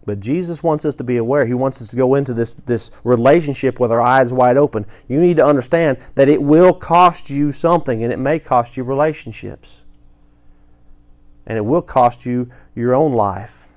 But 0.04 0.20
Jesus 0.20 0.62
wants 0.62 0.84
us 0.84 0.94
to 0.96 1.04
be 1.04 1.16
aware. 1.16 1.46
He 1.46 1.54
wants 1.54 1.80
us 1.80 1.88
to 1.88 1.96
go 1.96 2.16
into 2.16 2.34
this, 2.34 2.54
this 2.54 2.90
relationship 3.04 3.80
with 3.80 3.90
our 3.92 4.00
eyes 4.00 4.32
wide 4.32 4.56
open. 4.56 4.84
You 5.08 5.20
need 5.20 5.36
to 5.38 5.46
understand 5.46 5.98
that 6.16 6.28
it 6.28 6.42
will 6.42 6.74
cost 6.74 7.30
you 7.30 7.50
something, 7.50 8.02
and 8.04 8.12
it 8.12 8.18
may 8.18 8.38
cost 8.38 8.76
you 8.76 8.84
relationships. 8.84 9.80
And 11.46 11.56
it 11.56 11.64
will 11.64 11.82
cost 11.82 12.26
you 12.26 12.50
your 12.74 12.94
own 12.94 13.12
life. 13.12 13.68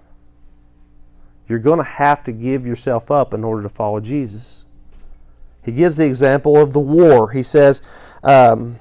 You're 1.48 1.60
going 1.60 1.78
to 1.78 1.84
have 1.84 2.24
to 2.24 2.32
give 2.32 2.66
yourself 2.66 3.12
up 3.12 3.34
in 3.34 3.44
order 3.44 3.64
to 3.64 3.70
follow 3.70 4.00
Jesus. 4.00 4.66
He 5.64 5.72
gives 5.72 5.98
the 5.98 6.06
example 6.06 6.58
of 6.58 6.74
the 6.74 6.80
war. 6.80 7.32
He 7.32 7.44
says, 7.44 7.82
um, 8.24 8.80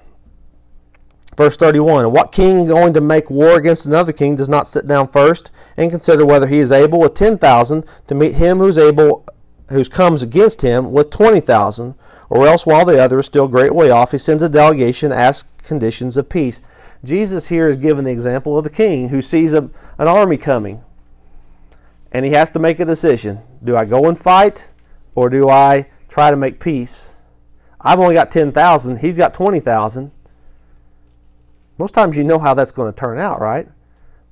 verse 1.37 1.57
31 1.57 2.11
What 2.13 2.33
king 2.33 2.67
going 2.67 2.95
to 2.95 3.01
make 3.01 3.31
war 3.31 3.57
against 3.57 3.87
another 3.87 4.13
king 4.13 4.37
does 4.37 4.49
not 4.49 4.69
sit 4.69 4.87
down 4.87 5.09
first 5.09 5.51
and 5.77 5.91
consider 5.91 6.25
whether 6.25 6.47
he 6.47 6.59
is 6.59 6.73
able 6.73 7.01
with 7.01 7.15
10,000 7.15 7.85
to 8.07 8.15
meet 8.15 8.35
him 8.35 8.59
who's 8.59 8.79
able 8.79 9.27
who 9.71 9.85
comes 9.85 10.23
against 10.23 10.63
him 10.63 10.93
with 10.93 11.11
20,000 11.11 11.95
or 12.31 12.47
else 12.47 12.67
while 12.67 12.85
the 12.85 13.03
other 13.03 13.19
is 13.19 13.27
still 13.27 13.47
a 13.47 13.49
great 13.49 13.75
way 13.75 13.91
off 13.91 14.13
he 14.13 14.19
sends 14.19 14.43
a 14.43 14.49
delegation 14.49 15.11
to 15.11 15.17
ask 15.17 15.47
conditions 15.63 16.17
of 16.17 16.29
peace 16.29 16.61
jesus 17.03 17.47
here 17.49 17.69
is 17.69 17.77
given 17.77 18.05
the 18.05 18.11
example 18.11 18.59
of 18.59 18.65
the 18.65 18.71
king 18.71 19.09
who 19.09 19.23
sees 19.23 19.55
a, 19.55 19.63
an 19.99 20.07
army 20.07 20.37
coming 20.37 20.83
and 22.15 22.25
he 22.25 22.31
has 22.31 22.49
to 22.51 22.59
make 22.61 22.81
a 22.81 22.85
decision. 22.85 23.41
Do 23.65 23.77
I 23.77 23.85
go 23.85 24.09
and 24.09 24.17
fight 24.17 24.71
or 25.17 25.29
do 25.29 25.51
I 25.51 25.89
try 26.09 26.31
to 26.31 26.37
make 26.37 26.61
peace? 26.61 27.13
I've 27.81 27.99
only 27.99 28.15
got 28.15 28.31
10,000, 28.31 28.99
he's 28.99 29.19
got 29.19 29.35
20,000. 29.35 30.11
Most 31.77 31.93
times 31.93 32.17
you 32.17 32.25
know 32.25 32.39
how 32.39 32.55
that's 32.55 32.73
going 32.73 32.91
to 32.91 32.99
turn 32.99 33.19
out, 33.19 33.41
right? 33.41 33.69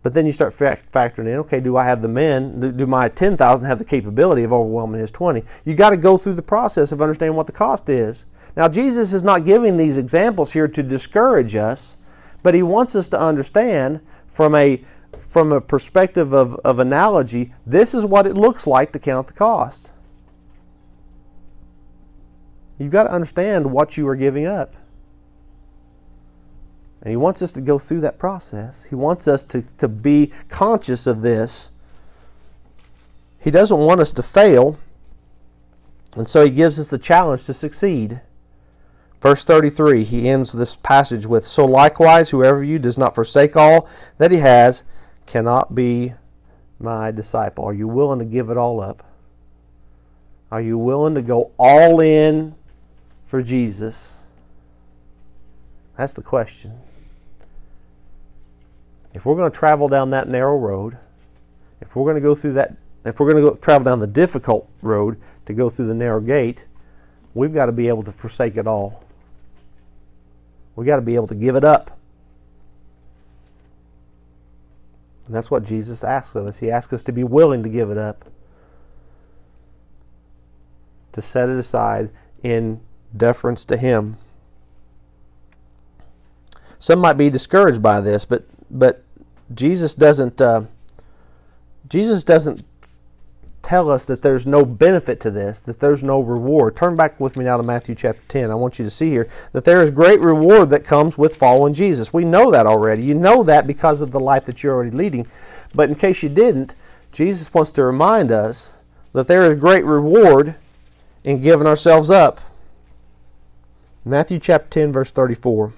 But 0.02 0.12
then 0.12 0.26
you 0.26 0.32
start 0.32 0.54
factoring 0.54 1.26
in, 1.26 1.36
okay, 1.38 1.60
do 1.60 1.76
I 1.76 1.84
have 1.84 2.02
the 2.02 2.08
men, 2.08 2.76
do, 2.76 2.86
my 2.86 3.08
10,000 3.08 3.66
have 3.66 3.78
the 3.78 3.84
capability 3.84 4.44
of 4.44 4.52
overwhelming 4.52 5.00
his 5.00 5.10
20? 5.10 5.44
You 5.64 5.74
got 5.74 5.90
to 5.90 5.96
go 5.96 6.16
through 6.16 6.34
the 6.34 6.42
process 6.42 6.92
of 6.92 7.02
understanding 7.02 7.36
what 7.36 7.46
the 7.46 7.52
cost 7.52 7.88
is. 7.88 8.26
Now, 8.56 8.68
Jesus 8.68 9.12
is 9.12 9.24
not 9.24 9.44
giving 9.44 9.76
these 9.76 9.96
examples 9.96 10.52
here 10.52 10.68
to 10.68 10.82
discourage 10.82 11.54
us, 11.54 11.96
but 12.42 12.54
he 12.54 12.62
wants 12.62 12.94
us 12.94 13.08
to 13.10 13.20
understand 13.20 14.00
from 14.28 14.54
a 14.54 14.82
from 15.18 15.52
a 15.52 15.60
perspective 15.60 16.32
of, 16.32 16.54
of 16.56 16.78
analogy, 16.78 17.52
this 17.66 17.94
is 17.94 18.04
what 18.04 18.26
it 18.26 18.34
looks 18.34 18.66
like 18.66 18.92
to 18.92 18.98
count 18.98 19.26
the 19.26 19.32
cost. 19.32 19.92
You've 22.78 22.92
got 22.92 23.04
to 23.04 23.12
understand 23.12 23.70
what 23.70 23.96
you 23.96 24.08
are 24.08 24.16
giving 24.16 24.46
up. 24.46 24.74
And 27.02 27.10
he 27.10 27.16
wants 27.16 27.42
us 27.42 27.52
to 27.52 27.60
go 27.60 27.78
through 27.78 28.00
that 28.00 28.18
process. 28.18 28.84
He 28.84 28.94
wants 28.94 29.26
us 29.26 29.44
to, 29.44 29.62
to 29.78 29.88
be 29.88 30.32
conscious 30.48 31.06
of 31.06 31.22
this. 31.22 31.70
He 33.38 33.50
doesn't 33.50 33.76
want 33.76 34.00
us 34.00 34.12
to 34.12 34.22
fail, 34.22 34.78
and 36.16 36.28
so 36.28 36.44
he 36.44 36.50
gives 36.50 36.78
us 36.78 36.88
the 36.88 36.98
challenge 36.98 37.44
to 37.46 37.54
succeed. 37.54 38.20
Verse 39.20 39.44
33, 39.44 40.04
he 40.04 40.28
ends 40.28 40.52
this 40.52 40.76
passage 40.76 41.26
with 41.26 41.46
So 41.46 41.64
likewise, 41.64 42.30
whoever 42.30 42.62
you 42.62 42.78
does 42.78 42.98
not 42.98 43.14
forsake 43.14 43.56
all 43.56 43.88
that 44.18 44.30
he 44.30 44.38
has 44.38 44.84
cannot 45.26 45.74
be 45.74 46.14
my 46.78 47.10
disciple. 47.10 47.64
Are 47.64 47.74
you 47.74 47.88
willing 47.88 48.18
to 48.18 48.24
give 48.24 48.50
it 48.50 48.56
all 48.56 48.80
up? 48.80 49.04
Are 50.50 50.60
you 50.60 50.76
willing 50.76 51.14
to 51.14 51.22
go 51.22 51.50
all 51.58 52.00
in 52.00 52.54
for 53.26 53.42
Jesus? 53.42 54.20
That's 55.96 56.14
the 56.14 56.22
question. 56.22 56.78
If 59.14 59.24
we're 59.24 59.36
going 59.36 59.50
to 59.50 59.58
travel 59.58 59.88
down 59.88 60.10
that 60.10 60.28
narrow 60.28 60.56
road, 60.56 60.98
if 61.80 61.96
we're 61.96 62.04
going 62.04 62.16
to 62.16 62.20
go 62.20 62.34
through 62.34 62.54
that, 62.54 62.76
if 63.04 63.18
we're 63.20 63.32
going 63.32 63.42
to 63.42 63.50
go, 63.50 63.56
travel 63.56 63.84
down 63.84 63.98
the 63.98 64.06
difficult 64.06 64.68
road 64.80 65.20
to 65.46 65.54
go 65.54 65.68
through 65.70 65.86
the 65.86 65.94
narrow 65.94 66.20
gate, 66.20 66.66
we've 67.34 67.52
got 67.52 67.66
to 67.66 67.72
be 67.72 67.88
able 67.88 68.02
to 68.04 68.12
forsake 68.12 68.56
it 68.56 68.66
all. 68.66 69.04
We've 70.76 70.86
got 70.86 70.96
to 70.96 71.02
be 71.02 71.14
able 71.14 71.26
to 71.28 71.34
give 71.34 71.56
it 71.56 71.64
up. 71.64 71.98
And 75.26 75.34
that's 75.34 75.50
what 75.50 75.64
Jesus 75.64 76.04
asks 76.04 76.34
of 76.34 76.46
us. 76.46 76.58
He 76.58 76.70
asks 76.70 76.92
us 76.92 77.02
to 77.04 77.12
be 77.12 77.24
willing 77.24 77.62
to 77.62 77.68
give 77.68 77.90
it 77.90 77.98
up, 77.98 78.24
to 81.12 81.22
set 81.22 81.48
it 81.48 81.58
aside 81.58 82.10
in 82.42 82.80
deference 83.16 83.64
to 83.66 83.76
Him. 83.76 84.16
Some 86.78 86.98
might 86.98 87.12
be 87.12 87.30
discouraged 87.30 87.82
by 87.82 88.00
this, 88.00 88.24
but 88.24 88.44
but 88.70 89.04
Jesus 89.54 89.94
doesn't. 89.94 90.40
Uh, 90.40 90.62
Jesus 91.88 92.24
doesn't 92.24 92.64
tell 93.72 93.90
us 93.90 94.04
that 94.04 94.20
there's 94.20 94.46
no 94.46 94.66
benefit 94.66 95.18
to 95.18 95.30
this, 95.30 95.62
that 95.62 95.80
there's 95.80 96.02
no 96.02 96.20
reward. 96.20 96.76
Turn 96.76 96.94
back 96.94 97.18
with 97.18 97.38
me 97.38 97.46
now 97.46 97.56
to 97.56 97.62
Matthew 97.62 97.94
chapter 97.94 98.20
10. 98.28 98.50
I 98.50 98.54
want 98.54 98.78
you 98.78 98.84
to 98.84 98.90
see 98.90 99.08
here 99.08 99.30
that 99.52 99.64
there 99.64 99.82
is 99.82 99.90
great 99.90 100.20
reward 100.20 100.68
that 100.68 100.84
comes 100.84 101.16
with 101.16 101.36
following 101.36 101.72
Jesus. 101.72 102.12
We 102.12 102.26
know 102.26 102.50
that 102.50 102.66
already. 102.66 103.02
You 103.02 103.14
know 103.14 103.42
that 103.44 103.66
because 103.66 104.02
of 104.02 104.10
the 104.10 104.20
life 104.20 104.44
that 104.44 104.62
you're 104.62 104.74
already 104.74 104.94
leading. 104.94 105.26
But 105.74 105.88
in 105.88 105.94
case 105.94 106.22
you 106.22 106.28
didn't, 106.28 106.74
Jesus 107.12 107.54
wants 107.54 107.72
to 107.72 107.82
remind 107.82 108.30
us 108.30 108.74
that 109.14 109.26
there 109.26 109.50
is 109.50 109.58
great 109.58 109.86
reward 109.86 110.54
in 111.24 111.40
giving 111.40 111.66
ourselves 111.66 112.10
up. 112.10 112.42
Matthew 114.04 114.38
chapter 114.38 114.68
10, 114.68 114.92
verse 114.92 115.10
34 115.10 115.72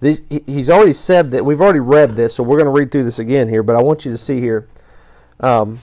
he's 0.00 0.70
already 0.70 0.94
said 0.94 1.30
that 1.30 1.44
we've 1.44 1.60
already 1.60 1.80
read 1.80 2.16
this, 2.16 2.34
so 2.34 2.42
we're 2.42 2.56
going 2.56 2.64
to 2.64 2.70
read 2.70 2.90
through 2.90 3.04
this 3.04 3.18
again 3.18 3.48
here. 3.48 3.62
But 3.62 3.76
I 3.76 3.82
want 3.82 4.06
you 4.06 4.10
to 4.12 4.16
see 4.16 4.40
here. 4.40 4.66
Um, 5.40 5.80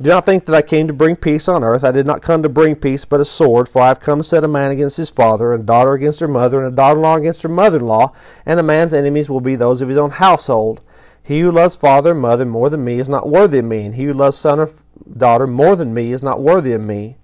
do 0.00 0.10
not 0.10 0.26
think 0.26 0.46
that 0.46 0.54
I 0.54 0.62
came 0.62 0.86
to 0.86 0.92
bring 0.92 1.16
peace 1.16 1.48
on 1.48 1.64
earth. 1.64 1.82
I 1.82 1.90
did 1.90 2.06
not 2.06 2.22
come 2.22 2.42
to 2.42 2.48
bring 2.48 2.76
peace, 2.76 3.04
but 3.04 3.20
a 3.20 3.24
sword. 3.24 3.68
For 3.68 3.82
I 3.82 3.88
have 3.88 4.00
come 4.00 4.18
to 4.18 4.24
set 4.24 4.44
a 4.44 4.48
man 4.48 4.70
against 4.70 4.96
his 4.96 5.10
father, 5.10 5.52
and 5.52 5.62
a 5.62 5.66
daughter 5.66 5.92
against 5.92 6.20
her 6.20 6.28
mother, 6.28 6.62
and 6.62 6.72
a 6.72 6.76
daughter-in-law 6.76 7.16
against 7.16 7.42
her 7.42 7.48
mother-in-law. 7.48 8.12
And 8.46 8.60
a 8.60 8.62
man's 8.62 8.94
enemies 8.94 9.28
will 9.28 9.40
be 9.40 9.56
those 9.56 9.80
of 9.80 9.88
his 9.88 9.98
own 9.98 10.10
household. 10.10 10.84
He 11.22 11.40
who 11.40 11.50
loves 11.50 11.76
father 11.76 12.12
and 12.12 12.20
mother 12.20 12.46
more 12.46 12.70
than 12.70 12.84
me 12.84 13.00
is 13.00 13.08
not 13.08 13.28
worthy 13.28 13.58
of 13.58 13.64
me, 13.64 13.84
and 13.84 13.96
he 13.96 14.04
who 14.04 14.14
loves 14.14 14.36
son 14.36 14.60
or 14.60 14.70
daughter 15.16 15.46
more 15.46 15.76
than 15.76 15.92
me 15.92 16.12
is 16.12 16.22
not 16.22 16.40
worthy 16.40 16.72
of 16.72 16.80
me. 16.80 17.16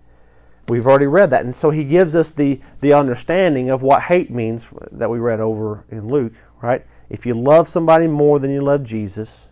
We've 0.69 0.87
already 0.87 1.07
read 1.07 1.31
that. 1.31 1.45
And 1.45 1.55
so 1.55 1.71
he 1.71 1.85
gives 1.85 2.17
us 2.17 2.31
the, 2.31 2.61
the 2.81 2.93
understanding 2.93 3.71
of 3.71 3.83
what 3.83 4.03
hate 4.03 4.31
means 4.31 4.69
that 4.93 5.11
we 5.11 5.19
read 5.19 5.41
over 5.41 5.85
in 5.91 6.09
Luke, 6.09 6.33
right? 6.61 6.85
If 7.09 7.25
you 7.25 7.35
love 7.35 7.69
somebody 7.69 8.07
more 8.07 8.39
than 8.39 8.51
you 8.51 8.63
love 8.63 8.83
Jesus, 8.83 9.49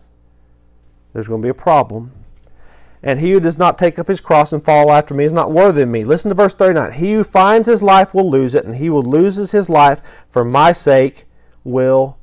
there's 1.13 1.27
going 1.27 1.41
to 1.41 1.45
be 1.45 1.49
a 1.49 1.53
problem. 1.53 2.11
And 3.01 3.19
he 3.19 3.31
who 3.31 3.39
does 3.39 3.57
not 3.57 3.77
take 3.77 3.99
up 3.99 4.07
his 4.07 4.21
cross 4.21 4.53
and 4.53 4.63
follow 4.63 4.91
after 4.91 5.13
me 5.13 5.25
is 5.25 5.33
not 5.33 5.51
worthy 5.51 5.83
of 5.83 5.89
me. 5.89 6.03
Listen 6.03 6.29
to 6.29 6.35
verse 6.35 6.55
39. 6.55 6.93
He 6.93 7.13
who 7.13 7.23
finds 7.23 7.67
his 7.67 7.83
life 7.83 8.13
will 8.13 8.29
lose 8.29 8.55
it, 8.55 8.65
and 8.65 8.75
he 8.75 8.87
who 8.87 8.99
loses 8.99 9.51
his 9.51 9.69
life 9.69 10.01
for 10.29 10.45
my 10.45 10.71
sake 10.71 11.25
will 11.63 12.17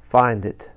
find 0.00 0.44
it. 0.44 0.70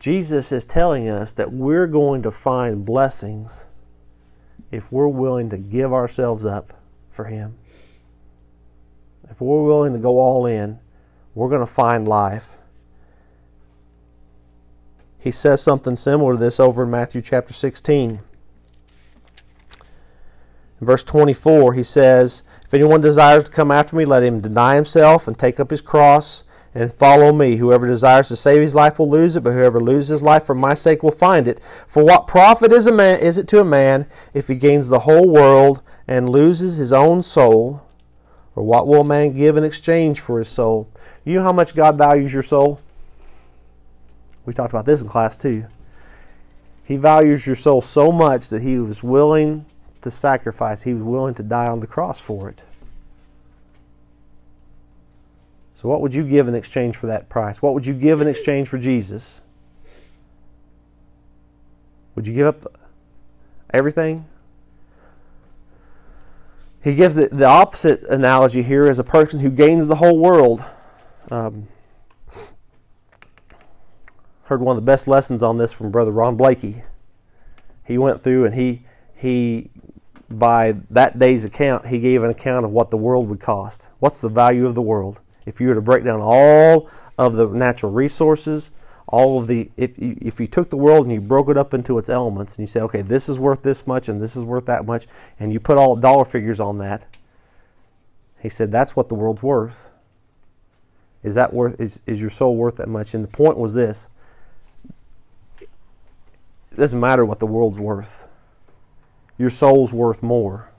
Jesus 0.00 0.50
is 0.50 0.64
telling 0.64 1.08
us 1.08 1.34
that 1.34 1.52
we're 1.52 1.86
going 1.86 2.22
to 2.22 2.30
find 2.30 2.86
blessings 2.86 3.66
if 4.70 4.90
we're 4.90 5.08
willing 5.08 5.50
to 5.50 5.58
give 5.58 5.92
ourselves 5.92 6.46
up 6.46 6.72
for 7.10 7.26
Him. 7.26 7.56
If 9.30 9.40
we're 9.40 9.62
willing 9.62 9.92
to 9.92 9.98
go 9.98 10.18
all 10.18 10.46
in, 10.46 10.78
we're 11.40 11.48
going 11.48 11.60
to 11.60 11.66
find 11.66 12.06
life. 12.06 12.58
He 15.18 15.30
says 15.30 15.62
something 15.62 15.96
similar 15.96 16.34
to 16.34 16.38
this 16.38 16.60
over 16.60 16.82
in 16.82 16.90
Matthew 16.90 17.22
chapter 17.22 17.54
16. 17.54 18.20
In 20.80 20.86
verse 20.86 21.02
24, 21.02 21.72
he 21.72 21.82
says, 21.82 22.42
If 22.62 22.74
anyone 22.74 23.00
desires 23.00 23.44
to 23.44 23.50
come 23.50 23.70
after 23.70 23.96
me, 23.96 24.04
let 24.04 24.22
him 24.22 24.42
deny 24.42 24.74
himself 24.74 25.26
and 25.26 25.38
take 25.38 25.58
up 25.58 25.70
his 25.70 25.80
cross 25.80 26.44
and 26.74 26.92
follow 26.92 27.32
me. 27.32 27.56
Whoever 27.56 27.86
desires 27.86 28.28
to 28.28 28.36
save 28.36 28.60
his 28.60 28.74
life 28.74 28.98
will 28.98 29.08
lose 29.08 29.34
it, 29.34 29.42
but 29.42 29.52
whoever 29.52 29.80
loses 29.80 30.08
his 30.08 30.22
life 30.22 30.44
for 30.44 30.54
my 30.54 30.74
sake 30.74 31.02
will 31.02 31.10
find 31.10 31.48
it. 31.48 31.58
For 31.88 32.04
what 32.04 32.26
profit 32.26 32.70
is 32.70 32.86
a 32.86 32.92
man 32.92 33.18
is 33.18 33.38
it 33.38 33.48
to 33.48 33.60
a 33.60 33.64
man 33.64 34.06
if 34.34 34.48
he 34.48 34.56
gains 34.56 34.90
the 34.90 35.00
whole 35.00 35.30
world 35.30 35.80
and 36.06 36.28
loses 36.28 36.76
his 36.76 36.92
own 36.92 37.22
soul? 37.22 37.80
What 38.62 38.86
will 38.86 39.02
a 39.02 39.04
man 39.04 39.32
give 39.32 39.56
in 39.56 39.64
exchange 39.64 40.20
for 40.20 40.38
his 40.38 40.48
soul? 40.48 40.88
You 41.24 41.36
know 41.36 41.42
how 41.42 41.52
much 41.52 41.74
God 41.74 41.98
values 41.98 42.32
your 42.32 42.42
soul? 42.42 42.80
We 44.46 44.54
talked 44.54 44.72
about 44.72 44.86
this 44.86 45.02
in 45.02 45.08
class 45.08 45.38
too. 45.38 45.64
He 46.84 46.96
values 46.96 47.46
your 47.46 47.56
soul 47.56 47.82
so 47.82 48.10
much 48.10 48.48
that 48.48 48.62
he 48.62 48.78
was 48.78 49.02
willing 49.02 49.64
to 50.00 50.10
sacrifice, 50.10 50.82
he 50.82 50.94
was 50.94 51.02
willing 51.02 51.34
to 51.34 51.42
die 51.42 51.66
on 51.66 51.80
the 51.80 51.86
cross 51.86 52.18
for 52.18 52.48
it. 52.48 52.60
So, 55.74 55.88
what 55.88 56.00
would 56.00 56.14
you 56.14 56.26
give 56.26 56.48
in 56.48 56.54
exchange 56.54 56.96
for 56.96 57.06
that 57.06 57.28
price? 57.28 57.62
What 57.62 57.74
would 57.74 57.86
you 57.86 57.94
give 57.94 58.20
in 58.20 58.28
exchange 58.28 58.68
for 58.68 58.78
Jesus? 58.78 59.40
Would 62.14 62.26
you 62.26 62.34
give 62.34 62.46
up 62.46 62.78
everything? 63.72 64.26
He 66.82 66.94
gives 66.94 67.14
the, 67.14 67.28
the 67.28 67.44
opposite 67.44 68.02
analogy 68.04 68.62
here 68.62 68.86
as 68.86 68.98
a 68.98 69.04
person 69.04 69.40
who 69.40 69.50
gains 69.50 69.86
the 69.86 69.96
whole 69.96 70.18
world. 70.18 70.64
Um, 71.30 71.68
heard 74.44 74.60
one 74.60 74.76
of 74.76 74.82
the 74.82 74.86
best 74.86 75.06
lessons 75.06 75.42
on 75.42 75.58
this 75.58 75.72
from 75.72 75.90
Brother 75.90 76.10
Ron 76.10 76.36
Blakey. 76.36 76.82
He 77.84 77.98
went 77.98 78.22
through 78.22 78.46
and 78.46 78.54
he 78.54 78.84
he 79.14 79.70
by 80.30 80.76
that 80.90 81.18
day's 81.18 81.44
account 81.44 81.86
he 81.86 82.00
gave 82.00 82.22
an 82.22 82.30
account 82.30 82.64
of 82.64 82.70
what 82.70 82.90
the 82.90 82.96
world 82.96 83.28
would 83.28 83.40
cost. 83.40 83.88
What's 83.98 84.20
the 84.20 84.28
value 84.28 84.66
of 84.66 84.74
the 84.74 84.82
world? 84.82 85.20
If 85.46 85.60
you 85.60 85.68
were 85.68 85.74
to 85.74 85.80
break 85.80 86.04
down 86.04 86.20
all 86.20 86.88
of 87.18 87.34
the 87.34 87.46
natural 87.48 87.92
resources, 87.92 88.70
all 89.10 89.40
of 89.40 89.48
the 89.48 89.70
if 89.76 89.98
you, 89.98 90.16
if 90.20 90.38
you 90.38 90.46
took 90.46 90.70
the 90.70 90.76
world 90.76 91.04
and 91.04 91.12
you 91.12 91.20
broke 91.20 91.48
it 91.48 91.56
up 91.56 91.74
into 91.74 91.98
its 91.98 92.08
elements 92.08 92.56
and 92.56 92.62
you 92.62 92.66
said, 92.66 92.82
okay, 92.82 93.02
this 93.02 93.28
is 93.28 93.40
worth 93.40 93.62
this 93.62 93.86
much 93.86 94.08
and 94.08 94.22
this 94.22 94.36
is 94.36 94.44
worth 94.44 94.66
that 94.66 94.86
much, 94.86 95.08
and 95.40 95.52
you 95.52 95.58
put 95.58 95.76
all 95.76 95.96
dollar 95.96 96.24
figures 96.24 96.60
on 96.60 96.78
that, 96.78 97.04
he 98.40 98.48
said 98.48 98.70
that's 98.70 98.94
what 98.94 99.08
the 99.08 99.14
world's 99.16 99.42
worth. 99.42 99.90
Is 101.22 101.34
that 101.34 101.52
worth 101.52 101.80
is, 101.80 102.00
is 102.06 102.20
your 102.20 102.30
soul 102.30 102.56
worth 102.56 102.76
that 102.76 102.88
much? 102.88 103.14
And 103.14 103.24
the 103.24 103.28
point 103.28 103.58
was 103.58 103.74
this. 103.74 104.06
It 105.60 105.68
doesn't 106.76 107.00
matter 107.00 107.26
what 107.26 107.40
the 107.40 107.46
world's 107.46 107.80
worth. 107.80 108.28
Your 109.36 109.50
soul's 109.50 109.92
worth 109.92 110.22
more. 110.22 110.70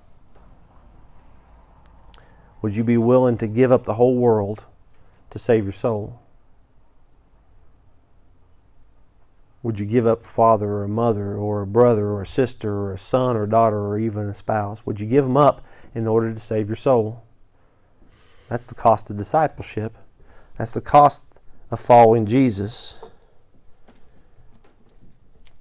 Would 2.61 2.75
you 2.75 2.83
be 2.83 2.97
willing 2.97 3.37
to 3.37 3.47
give 3.47 3.71
up 3.71 3.85
the 3.85 3.95
whole 3.95 4.15
world 4.15 4.63
to 5.31 5.39
save 5.39 5.63
your 5.63 5.73
soul? 5.73 6.20
Would 9.63 9.79
you 9.79 9.85
give 9.85 10.07
up 10.07 10.25
a 10.25 10.27
father 10.27 10.67
or 10.67 10.83
a 10.83 10.89
mother 10.89 11.35
or 11.35 11.61
a 11.61 11.67
brother 11.67 12.07
or 12.07 12.21
a 12.23 12.27
sister 12.27 12.73
or 12.73 12.93
a 12.93 12.97
son 12.97 13.35
or 13.35 13.43
a 13.43 13.49
daughter 13.49 13.77
or 13.77 13.99
even 13.99 14.27
a 14.27 14.33
spouse? 14.33 14.85
Would 14.85 14.99
you 14.99 15.07
give 15.07 15.23
them 15.23 15.37
up 15.37 15.63
in 15.93 16.07
order 16.07 16.33
to 16.33 16.39
save 16.39 16.67
your 16.67 16.75
soul? 16.75 17.23
That's 18.49 18.67
the 18.67 18.75
cost 18.75 19.09
of 19.09 19.17
discipleship. 19.17 19.95
That's 20.57 20.73
the 20.73 20.81
cost 20.81 21.27
of 21.69 21.79
following 21.79 22.25
Jesus. 22.25 22.99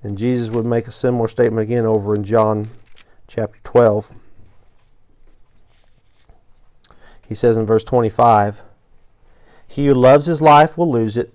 And 0.03 0.17
Jesus 0.17 0.49
would 0.49 0.65
make 0.65 0.89
a 0.89 0.93
similar 0.93 1.29
statement 1.29 1.63
again 1.63 1.85
over 1.85 2.15
in 2.15 2.25
John 2.25 2.71
chapter 3.29 3.61
12. 3.65 4.13
He 7.29 7.35
says 7.35 7.57
in 7.57 7.67
verse 7.67 7.85
25, 7.85 8.63
He 9.69 9.87
who 9.87 9.95
loves 9.95 10.27
his 10.27 10.43
life 10.43 10.77
will 10.77 10.91
lose 10.91 11.17
it. 11.17 11.33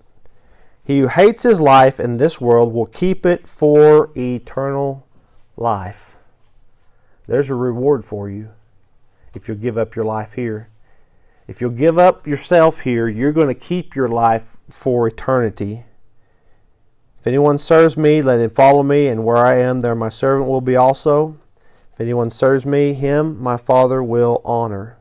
He 0.85 0.99
who 0.99 1.07
hates 1.07 1.41
his 1.41 1.59
life 1.59 1.99
in 1.99 2.17
this 2.17 2.39
world 2.39 2.71
will 2.71 2.85
keep 2.85 3.25
it 3.25 3.47
for 3.47 4.11
eternal 4.15 5.07
life. 5.57 6.15
There's 7.25 7.49
a 7.49 7.55
reward 7.55 8.05
for 8.05 8.29
you 8.29 8.49
if 9.33 9.47
you'll 9.47 9.57
give 9.57 9.79
up 9.79 9.95
your 9.95 10.05
life 10.05 10.33
here. 10.33 10.69
If 11.47 11.59
you'll 11.59 11.71
give 11.71 11.97
up 11.97 12.27
yourself 12.27 12.81
here, 12.81 13.07
you're 13.07 13.31
going 13.31 13.47
to 13.47 13.55
keep 13.55 13.95
your 13.95 14.07
life 14.07 14.57
for 14.69 15.07
eternity. 15.07 15.85
If 17.19 17.27
anyone 17.27 17.57
serves 17.57 17.97
me, 17.97 18.21
let 18.21 18.39
him 18.39 18.51
follow 18.51 18.83
me, 18.83 19.07
and 19.07 19.25
where 19.25 19.37
I 19.37 19.57
am, 19.57 19.81
there 19.81 19.95
my 19.95 20.09
servant 20.09 20.47
will 20.47 20.61
be 20.61 20.75
also. 20.75 21.35
If 21.93 22.01
anyone 22.01 22.29
serves 22.29 22.65
me, 22.65 22.93
him 22.93 23.41
my 23.41 23.57
Father 23.57 24.03
will 24.03 24.41
honor. 24.45 24.97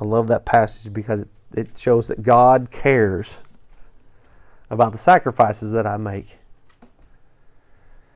I 0.00 0.04
love 0.04 0.26
that 0.28 0.44
passage 0.44 0.92
because 0.92 1.24
it, 1.56 1.78
shows 1.78 2.08
that 2.08 2.24
God 2.24 2.72
cares 2.72 3.38
about 4.74 4.92
the 4.92 4.98
sacrifices 4.98 5.72
that 5.72 5.86
I 5.86 5.96
make. 5.96 6.38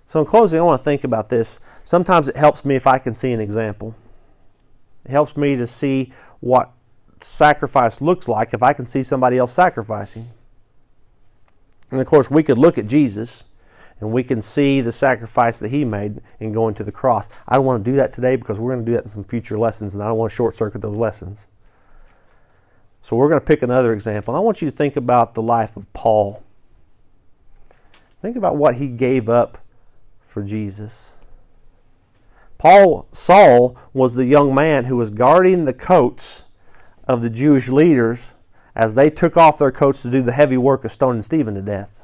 So, 0.07 0.21
in 0.21 0.27
closing, 0.27 0.59
I 0.59 0.63
want 0.63 0.81
to 0.81 0.85
think 0.85 1.05
about 1.05 1.29
this. 1.29 1.61
Sometimes 1.85 2.29
it 2.29 2.37
helps 2.37 2.65
me 2.65 2.75
if 2.75 2.87
I 2.87 2.99
can 2.99 3.15
see 3.15 3.33
an 3.33 3.41
example. 3.41 3.95
It 5.05 5.11
helps 5.11 5.37
me 5.37 5.57
to 5.57 5.67
see 5.67 6.13
what 6.41 6.71
sacrifice 7.21 8.01
looks 8.01 8.29
like 8.29 8.55
if 8.55 8.63
I 8.63 8.73
can 8.73 8.87
see 8.87 9.03
somebody 9.03 9.39
else 9.39 9.53
sacrificing. 9.53 10.29
And 11.91 12.01
of 12.01 12.07
course, 12.07 12.31
we 12.31 12.43
could 12.43 12.59
look 12.59 12.79
at 12.79 12.87
Jesus 12.87 13.45
and 14.01 14.13
we 14.13 14.23
can 14.23 14.41
see 14.41 14.81
the 14.81 14.93
sacrifice 14.93 15.59
that 15.59 15.71
he 15.71 15.85
made 15.85 16.21
in 16.41 16.53
going 16.53 16.75
to 16.75 16.85
the 16.85 16.93
cross. 16.93 17.29
I 17.49 17.57
don't 17.57 17.65
want 17.65 17.85
to 17.85 17.91
do 17.91 17.97
that 17.97 18.13
today 18.13 18.37
because 18.37 18.61
we're 18.61 18.73
going 18.73 18.85
to 18.85 18.91
do 18.91 18.95
that 18.95 19.03
in 19.03 19.09
some 19.09 19.25
future 19.25 19.59
lessons, 19.59 19.95
and 19.95 20.05
I 20.05 20.07
don't 20.07 20.19
want 20.19 20.31
to 20.31 20.37
short 20.37 20.55
circuit 20.55 20.83
those 20.83 20.97
lessons. 20.97 21.47
So 23.03 23.17
we're 23.17 23.29
going 23.29 23.41
to 23.41 23.47
pick 23.47 23.63
another 23.63 23.93
example. 23.93 24.35
And 24.35 24.39
I 24.39 24.45
want 24.45 24.63
you 24.63 24.71
to 24.71 24.77
think 24.77 24.97
about 24.97 25.35
the 25.35 25.43
life 25.43 25.77
of 25.77 25.93
Paul. 25.93 26.43
Think 28.21 28.37
about 28.37 28.57
what 28.57 28.77
he 28.77 28.89
gave 28.89 29.29
up 29.29 29.59
for 30.21 30.43
Jesus. 30.43 31.15
Paul 32.59 33.07
Saul 33.13 33.77
was 33.93 34.15
the 34.15 34.27
young 34.27 34.55
man 34.55 34.85
who 34.85 34.97
was 34.97 35.11
guarding 35.11 35.65
the 35.65 35.73
coats 35.73 36.45
of 37.07 37.23
the 37.23 37.31
Jewish 37.31 37.69
leaders 37.69 38.35
as 38.75 38.95
they 38.95 39.11
took 39.11 39.37
off 39.37 39.59
their 39.59 39.71
coats 39.71 40.03
to 40.03 40.11
do 40.11 40.23
the 40.23 40.33
heavy 40.33 40.57
work 40.57 40.85
of 40.85 40.93
stoning 40.93 41.23
Stephen 41.23 41.55
to 41.55 41.63
death. 41.63 42.03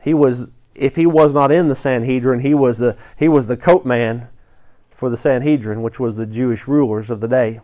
He 0.00 0.14
was 0.14 0.48
if 0.74 0.96
he 0.96 1.04
was 1.04 1.34
not 1.34 1.52
in 1.52 1.68
the 1.68 1.74
Sanhedrin, 1.74 2.40
he 2.40 2.54
was 2.54 2.78
the 2.78 2.96
he 3.16 3.28
was 3.28 3.46
the 3.46 3.56
coat 3.56 3.84
man 3.84 4.28
for 4.90 5.10
the 5.10 5.16
Sanhedrin, 5.16 5.82
which 5.82 6.00
was 6.00 6.16
the 6.16 6.26
Jewish 6.26 6.66
rulers 6.66 7.10
of 7.10 7.20
the 7.20 7.28
day. 7.28 7.60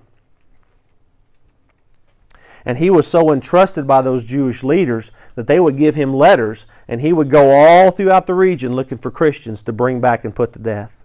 And 2.65 2.79
he 2.79 2.91
was 2.91 3.07
so 3.07 3.33
entrusted 3.33 3.87
by 3.87 4.03
those 4.03 4.25
Jewish 4.25 4.65
leaders 4.65 5.11
that 5.35 5.47
they 5.47 5.61
would 5.61 5.77
give 5.77 5.95
him 5.95 6.15
letters, 6.15 6.67
and 6.87 7.01
he 7.01 7.13
would 7.13 7.31
go 7.31 7.51
all 7.51 7.91
throughout 7.91 8.27
the 8.27 8.35
region 8.35 8.75
looking 8.75 8.99
for 8.99 9.11
Christians 9.11 9.63
to 9.63 9.73
bring 9.73 10.01
back 10.01 10.25
and 10.25 10.35
put 10.35 10.53
to 10.53 10.59
death. 10.59 11.05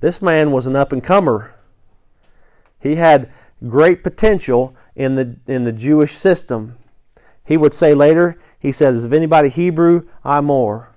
This 0.00 0.20
man 0.20 0.50
was 0.50 0.66
an 0.66 0.76
up 0.76 0.92
and 0.92 1.02
comer. 1.02 1.54
He 2.80 2.96
had 2.96 3.30
great 3.68 4.02
potential 4.02 4.74
in 4.96 5.14
the, 5.14 5.36
in 5.46 5.64
the 5.64 5.72
Jewish 5.72 6.12
system. 6.16 6.76
He 7.44 7.56
would 7.56 7.74
say 7.74 7.94
later, 7.94 8.38
he 8.58 8.72
says, 8.72 9.04
If 9.04 9.12
anybody 9.12 9.48
Hebrew, 9.48 10.08
I'm 10.24 10.46
more. 10.46 10.88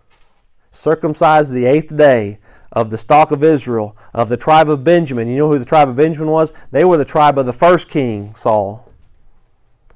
Circumcised 0.71 1.53
the 1.53 1.65
eighth 1.65 1.95
day 1.95 2.39
of 2.71 2.89
the 2.89 2.97
stock 2.97 3.31
of 3.31 3.43
Israel, 3.43 3.95
of 4.13 4.27
the 4.29 4.37
tribe 4.37 4.69
of 4.69 4.83
Benjamin. 4.83 5.27
You 5.27 5.37
know 5.37 5.47
who 5.47 5.59
the 5.59 5.65
tribe 5.65 5.87
of 5.87 5.95
Benjamin 5.95 6.29
was? 6.29 6.51
They 6.71 6.83
were 6.83 6.97
the 6.97 7.05
tribe 7.05 7.37
of 7.37 7.45
the 7.45 7.53
first 7.53 7.89
king, 7.89 8.33
Saul 8.35 8.84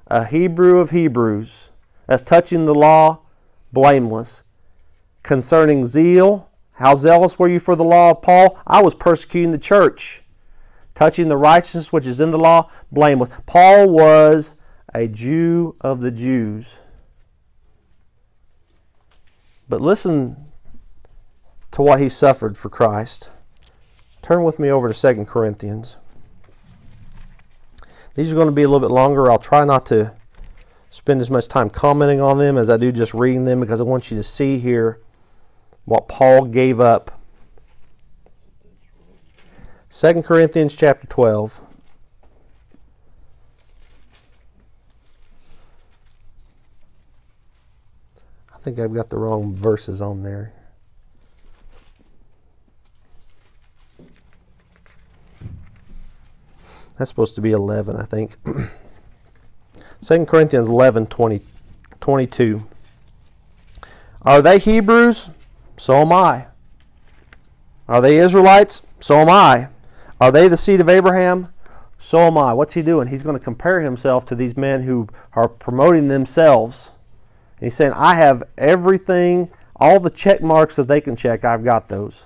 a 0.10 0.26
Hebrew 0.26 0.80
of 0.80 0.90
Hebrews, 0.90 1.70
as 2.08 2.22
touching 2.22 2.66
the 2.66 2.76
law, 2.76 3.20
blameless. 3.72 4.44
Concerning 5.22 5.86
zeal, 5.86 6.50
how 6.74 6.96
zealous 6.96 7.38
were 7.38 7.48
you 7.48 7.60
for 7.60 7.76
the 7.76 7.84
law 7.84 8.12
of 8.12 8.22
Paul? 8.22 8.58
I 8.66 8.82
was 8.82 8.96
persecuting 8.96 9.52
the 9.52 9.58
church. 9.58 10.24
Touching 10.96 11.30
the 11.30 11.38
righteousness 11.38 11.94
which 11.94 12.08
is 12.08 12.20
in 12.20 12.32
the 12.32 12.40
law, 12.40 12.70
blameless. 12.92 13.30
Paul 13.46 13.90
was 13.90 14.56
a 14.94 15.08
Jew 15.08 15.76
of 15.82 16.02
the 16.02 16.12
Jews. 16.12 16.80
But 19.68 19.82
listen 19.82 20.48
to 21.72 21.82
what 21.84 22.00
he 22.00 22.10
suffered 22.10 22.58
for 22.58 22.70
Christ. 22.70 23.30
Turn 24.24 24.44
with 24.44 24.58
me 24.58 24.70
over 24.70 24.92
to 24.92 25.16
2 25.16 25.26
Corinthians. 25.26 25.98
These 28.20 28.34
are 28.34 28.36
going 28.36 28.48
to 28.48 28.52
be 28.52 28.64
a 28.64 28.68
little 28.68 28.86
bit 28.86 28.94
longer. 28.94 29.32
I'll 29.32 29.40
try 29.40 29.64
not 29.64 29.86
to 29.86 30.14
spend 30.90 31.22
as 31.22 31.32
much 31.32 31.48
time 31.48 31.70
commenting 31.70 32.20
on 32.20 32.38
them 32.38 32.58
as 32.58 32.70
I 32.70 32.76
do 32.76 32.92
just 32.92 33.14
reading 33.14 33.46
them 33.46 33.62
because 33.62 33.80
I 33.80 33.84
want 33.84 34.12
you 34.12 34.18
to 34.18 34.24
see 34.24 34.60
here 34.60 35.00
what 35.86 36.10
Paul 36.10 36.44
gave 36.44 36.82
up. 36.82 37.18
2 39.92 40.22
Corinthians 40.22 40.76
chapter 40.76 41.08
12. 41.08 41.62
I 48.54 48.58
think 48.60 48.80
I've 48.80 48.94
got 48.94 49.10
the 49.10 49.18
wrong 49.18 49.54
verses 49.54 50.02
on 50.02 50.24
there. 50.24 50.52
That's 57.00 57.10
supposed 57.10 57.36
to 57.36 57.42
be 57.42 57.54
11, 57.54 57.96
I 57.96 58.04
think. 58.04 58.36
2 60.02 60.26
Corinthians 60.26 60.68
11, 60.68 61.08
20, 61.08 61.42
22. 62.02 62.64
Are 64.24 64.42
they 64.42 64.60
Hebrews? 64.60 65.32
So 65.78 65.96
am 65.96 66.12
I. 66.12 66.48
Are 67.88 68.02
they 68.02 68.18
Israelites? 68.18 68.82
So 69.00 69.20
am 69.20 69.30
I. 69.30 69.70
Are 70.20 70.30
they 70.30 70.50
the 70.50 70.58
seed 70.58 70.82
of 70.82 70.90
Abraham? 70.90 71.54
So 72.00 72.20
am 72.20 72.38
I. 72.38 72.52
What's 72.52 72.74
he 72.74 72.82
doing? 72.82 73.08
He's 73.08 73.24
going 73.24 73.38
to 73.38 73.44
compare 73.44 73.80
himself 73.80 74.26
to 74.26 74.36
these 74.36 74.58
men 74.58 74.84
who 74.84 75.08
are 75.32 75.48
promoting 75.48 76.10
themselves. 76.10 76.92
He's 77.62 77.76
saying, 77.76 77.94
I 77.94 78.16
have 78.16 78.44
everything, 78.58 79.50
all 79.78 80.02
the 80.02 80.10
check 80.10 80.42
marks 80.42 80.76
that 80.76 80.90
they 80.90 81.00
can 81.00 81.16
check, 81.16 81.46
I've 81.46 81.64
got 81.64 81.88
those. 81.88 82.26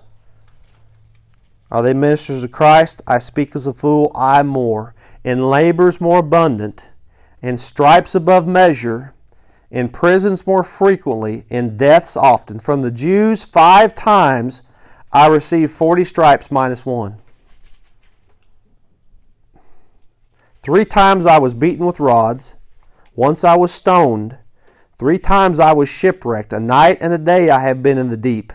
Are 1.74 1.82
they 1.82 1.96
ministers 1.96 2.44
of 2.44 2.52
Christ? 2.52 3.02
I 3.08 3.18
speak 3.18 3.56
as 3.56 3.66
a 3.66 3.74
fool, 3.74 4.12
I 4.14 4.44
more. 4.44 4.94
In 5.24 5.50
labors 5.50 6.00
more 6.00 6.20
abundant, 6.20 6.90
in 7.42 7.58
stripes 7.58 8.14
above 8.14 8.46
measure, 8.46 9.16
in 9.72 9.90
prisons 9.90 10.46
more 10.46 10.64
frequently, 10.64 11.46
in 11.50 11.76
deaths 11.76 12.16
often. 12.16 12.60
From 12.60 12.84
the 12.84 12.92
Jews, 12.92 13.44
five 13.44 13.96
times 13.96 14.62
I 15.12 15.26
received 15.28 15.72
40 15.72 16.06
stripes 16.06 16.52
minus 16.52 16.86
one. 16.86 17.18
Three 20.62 20.86
times 20.86 21.26
I 21.26 21.40
was 21.40 21.56
beaten 21.56 21.88
with 21.88 22.00
rods. 22.00 22.54
Once 23.16 23.44
I 23.44 23.56
was 23.56 23.72
stoned. 23.72 24.38
Three 25.00 25.18
times 25.18 25.60
I 25.60 25.74
was 25.74 25.90
shipwrecked. 25.90 26.54
A 26.54 26.60
night 26.60 27.00
and 27.02 27.14
a 27.14 27.18
day 27.18 27.50
I 27.50 27.62
have 27.62 27.82
been 27.82 27.98
in 27.98 28.10
the 28.10 28.18
deep. 28.18 28.54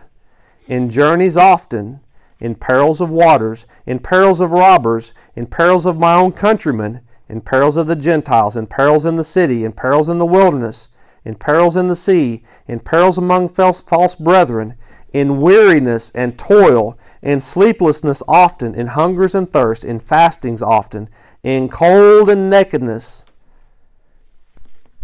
In 0.68 0.88
journeys 0.88 1.36
often 1.36 1.98
in 2.40 2.54
perils 2.54 3.00
of 3.00 3.10
waters, 3.10 3.66
in 3.86 3.98
perils 3.98 4.40
of 4.40 4.52
robbers, 4.52 5.12
in 5.34 5.46
perils 5.46 5.86
of 5.86 5.98
my 5.98 6.14
own 6.14 6.32
countrymen, 6.32 7.00
in 7.28 7.40
perils 7.40 7.76
of 7.76 7.86
the 7.86 7.96
Gentiles, 7.96 8.56
in 8.56 8.66
perils 8.66 9.04
in 9.04 9.16
the 9.16 9.24
city, 9.24 9.64
in 9.64 9.72
perils 9.72 10.08
in 10.08 10.18
the 10.18 10.26
wilderness, 10.26 10.88
in 11.24 11.34
perils 11.34 11.76
in 11.76 11.88
the 11.88 11.96
sea, 11.96 12.42
in 12.66 12.80
perils 12.80 13.18
among 13.18 13.48
false 13.48 14.16
brethren, 14.16 14.74
in 15.12 15.40
weariness 15.40 16.10
and 16.14 16.38
toil, 16.38 16.96
in 17.22 17.40
sleeplessness 17.40 18.22
often, 18.28 18.74
in 18.74 18.88
hungers 18.88 19.34
and 19.34 19.50
thirst, 19.50 19.84
in 19.84 19.98
fastings 19.98 20.62
often, 20.62 21.08
in 21.42 21.68
cold 21.68 22.30
and 22.30 22.48
nakedness. 22.48 23.24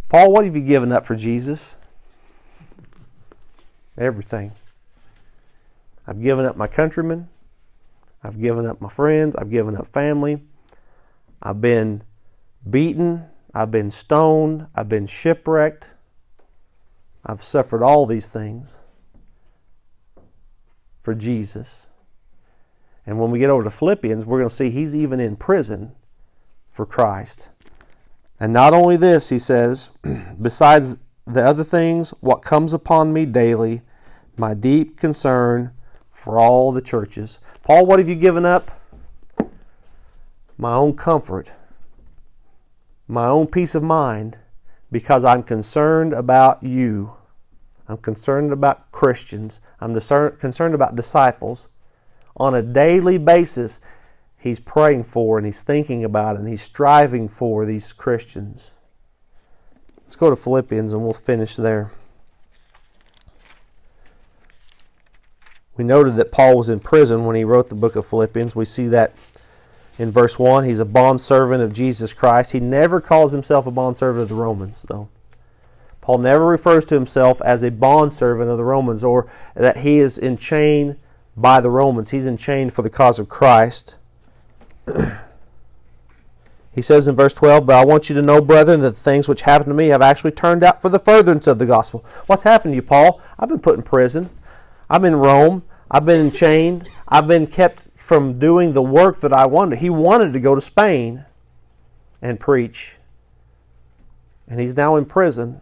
Paul, 0.09 0.33
what 0.33 0.45
have 0.45 0.55
you 0.55 0.63
given 0.63 0.93
up 0.93 1.07
for 1.07 1.17
Jesus? 1.17 1.77
Everything. 3.99 4.53
I've 6.07 6.23
given 6.23 6.45
up 6.45 6.57
my 6.57 6.67
countrymen. 6.67 7.29
I've 8.23 8.41
given 8.41 8.67
up 8.67 8.81
my 8.81 8.89
friends. 8.89 9.37
I've 9.37 9.51
given 9.51 9.77
up 9.77 9.87
family. 9.87 10.43
I've 11.43 11.61
been 11.61 12.03
beaten. 12.69 13.25
I've 13.55 13.71
been 13.71 13.91
stoned. 13.91 14.67
I've 14.75 14.89
been 14.89 15.07
shipwrecked. 15.07 15.93
I've 17.27 17.43
suffered 17.43 17.83
all 17.83 18.07
these 18.07 18.31
things 18.31 18.81
for 21.01 21.15
Jesus. 21.15 21.87
And 23.07 23.19
when 23.19 23.31
we 23.31 23.39
get 23.39 23.51
over 23.51 23.65
to 23.65 23.71
Philippians, 23.71 24.25
we're 24.25 24.39
going 24.39 24.49
to 24.49 24.55
see 24.55 24.71
he's 24.71 24.97
even 24.97 25.21
in 25.21 25.37
prison 25.37 25.93
for 26.71 26.87
Christ. 26.87 27.51
And 28.41 28.53
not 28.53 28.73
only 28.73 28.97
this, 28.97 29.29
he 29.29 29.39
says, 29.39 29.91
besides 30.43 30.97
the 31.27 31.45
other 31.45 31.65
things, 31.65 32.11
what 32.21 32.43
comes 32.43 32.73
upon 32.73 33.13
me 33.13 33.27
daily, 33.27 33.83
my 34.37 34.55
deep 34.55 34.99
concern 34.99 35.73
for 36.25 36.39
all 36.39 36.73
the 36.73 36.81
churches. 36.81 37.39
Paul, 37.63 37.85
what 37.85 37.99
have 37.99 38.09
you 38.09 38.15
given 38.15 38.47
up? 38.47 38.71
My 40.57 40.73
own 40.73 40.97
comfort, 40.97 41.53
my 43.07 43.27
own 43.27 43.47
peace 43.47 43.75
of 43.75 43.83
mind, 43.83 44.39
because 44.91 45.23
I'm 45.23 45.43
concerned 45.43 46.15
about 46.15 46.63
you. 46.63 47.13
I'm 47.89 47.99
concerned 47.99 48.55
about 48.55 48.91
Christians. 48.91 49.61
I'm 49.81 49.93
concerned 49.93 50.75
about 50.75 50.97
disciples. 50.97 51.69
On 52.39 52.55
a 52.55 52.63
daily 52.63 53.19
basis, 53.19 53.81
he's 54.39 54.59
praying 54.59 55.05
for 55.05 55.37
and 55.37 55.45
he's 55.45 55.63
thinking 55.63 56.05
about 56.05 56.37
and 56.37 56.49
he's 56.49 56.63
striving 56.63 57.29
for 57.29 57.67
these 57.67 57.93
Christians. 57.93 58.71
Let's 59.99 60.17
go 60.17 60.31
to 60.31 60.37
Philippians 60.37 60.95
and 60.95 61.03
we'll 61.03 61.13
finish 61.13 61.57
there. 61.57 61.93
We 65.77 65.85
noted 65.85 66.17
that 66.17 66.33
Paul 66.33 66.57
was 66.57 66.69
in 66.69 66.81
prison 66.81 67.25
when 67.25 67.37
he 67.37 67.45
wrote 67.45 67.69
the 67.69 67.75
book 67.75 67.97
of 67.97 68.07
Philippians. 68.07 68.55
We 68.55 68.65
see 68.65 68.87
that 68.89 69.13
in 69.99 70.11
verse 70.11 70.39
1. 70.39 70.65
He's 70.65 70.79
a 70.79 70.85
bondservant 70.85 71.63
of 71.63 71.73
Jesus 71.73 72.13
Christ. 72.13 72.53
He 72.53 72.61
never 72.61 73.01
calls 73.01 73.33
himself 73.33 73.67
a 73.67 73.71
bondservant 73.71 74.23
of 74.23 74.29
the 74.29 74.35
Romans, 74.35 74.85
though. 74.89 75.09
Paul 76.01 76.19
never 76.19 76.47
refers 76.47 76.85
to 76.87 76.95
himself 76.95 77.41
as 77.43 77.63
a 77.63 77.71
bondservant 77.71 78.51
of 78.51 78.59
the 78.59 78.65
Romans 78.65 79.03
or 79.03 79.27
that 79.55 79.79
he 79.79 79.99
is 79.99 80.19
enchained 80.19 80.99
by 81.37 81.61
the 81.61 81.71
Romans. 81.71 82.11
He's 82.11 82.27
enchained 82.27 82.75
for 82.75 82.83
the 82.83 82.91
cause 82.91 83.19
of 83.19 83.29
Christ. 83.29 83.97
he 86.73 86.83
says 86.83 87.09
in 87.09 87.17
verse 87.17 87.33
12, 87.33 87.67
But 87.67 87.77
I 87.77 87.85
want 87.87 88.11
you 88.11 88.15
to 88.17 88.23
know, 88.23 88.43
brethren, 88.43 88.81
that 88.83 88.91
the 88.91 89.01
things 89.01 89.29
which 89.29 89.43
happened 89.43 89.71
to 89.71 89.75
me 89.75 89.87
have 89.89 90.03
actually 90.03 90.33
turned 90.33 90.63
out 90.63 90.83
for 90.83 90.91
the 90.91 90.99
furtherance 90.99 91.47
of 91.47 91.59
the 91.59 91.67
gospel. 91.67 92.05
What's 92.27 92.43
happened 92.43 92.73
to 92.73 92.77
you, 92.77 92.83
Paul? 92.83 93.21
I've 93.39 93.49
been 93.49 93.59
put 93.59 93.77
in 93.77 93.83
prison. 93.83 94.29
I'm 94.89 95.05
in 95.05 95.17
Rome. 95.17 95.63
I've 95.91 96.05
been 96.05 96.31
chained. 96.31 96.89
I've 97.09 97.27
been 97.27 97.47
kept 97.47 97.89
from 97.95 98.39
doing 98.39 98.73
the 98.73 98.83
work 98.83 99.21
that 99.21 99.33
I 99.33 99.47
wanted. 99.47 99.79
He 99.79 99.91
wanted 99.91 100.33
to 100.33 100.41
go 100.41 100.55
to 100.55 100.61
Spain 100.61 101.25
and 102.21 102.41
preach. 102.41 102.97
And 104.49 104.61
he's 104.61 104.77
now 104.77 104.97
in 104.97 105.05
prison. 105.05 105.61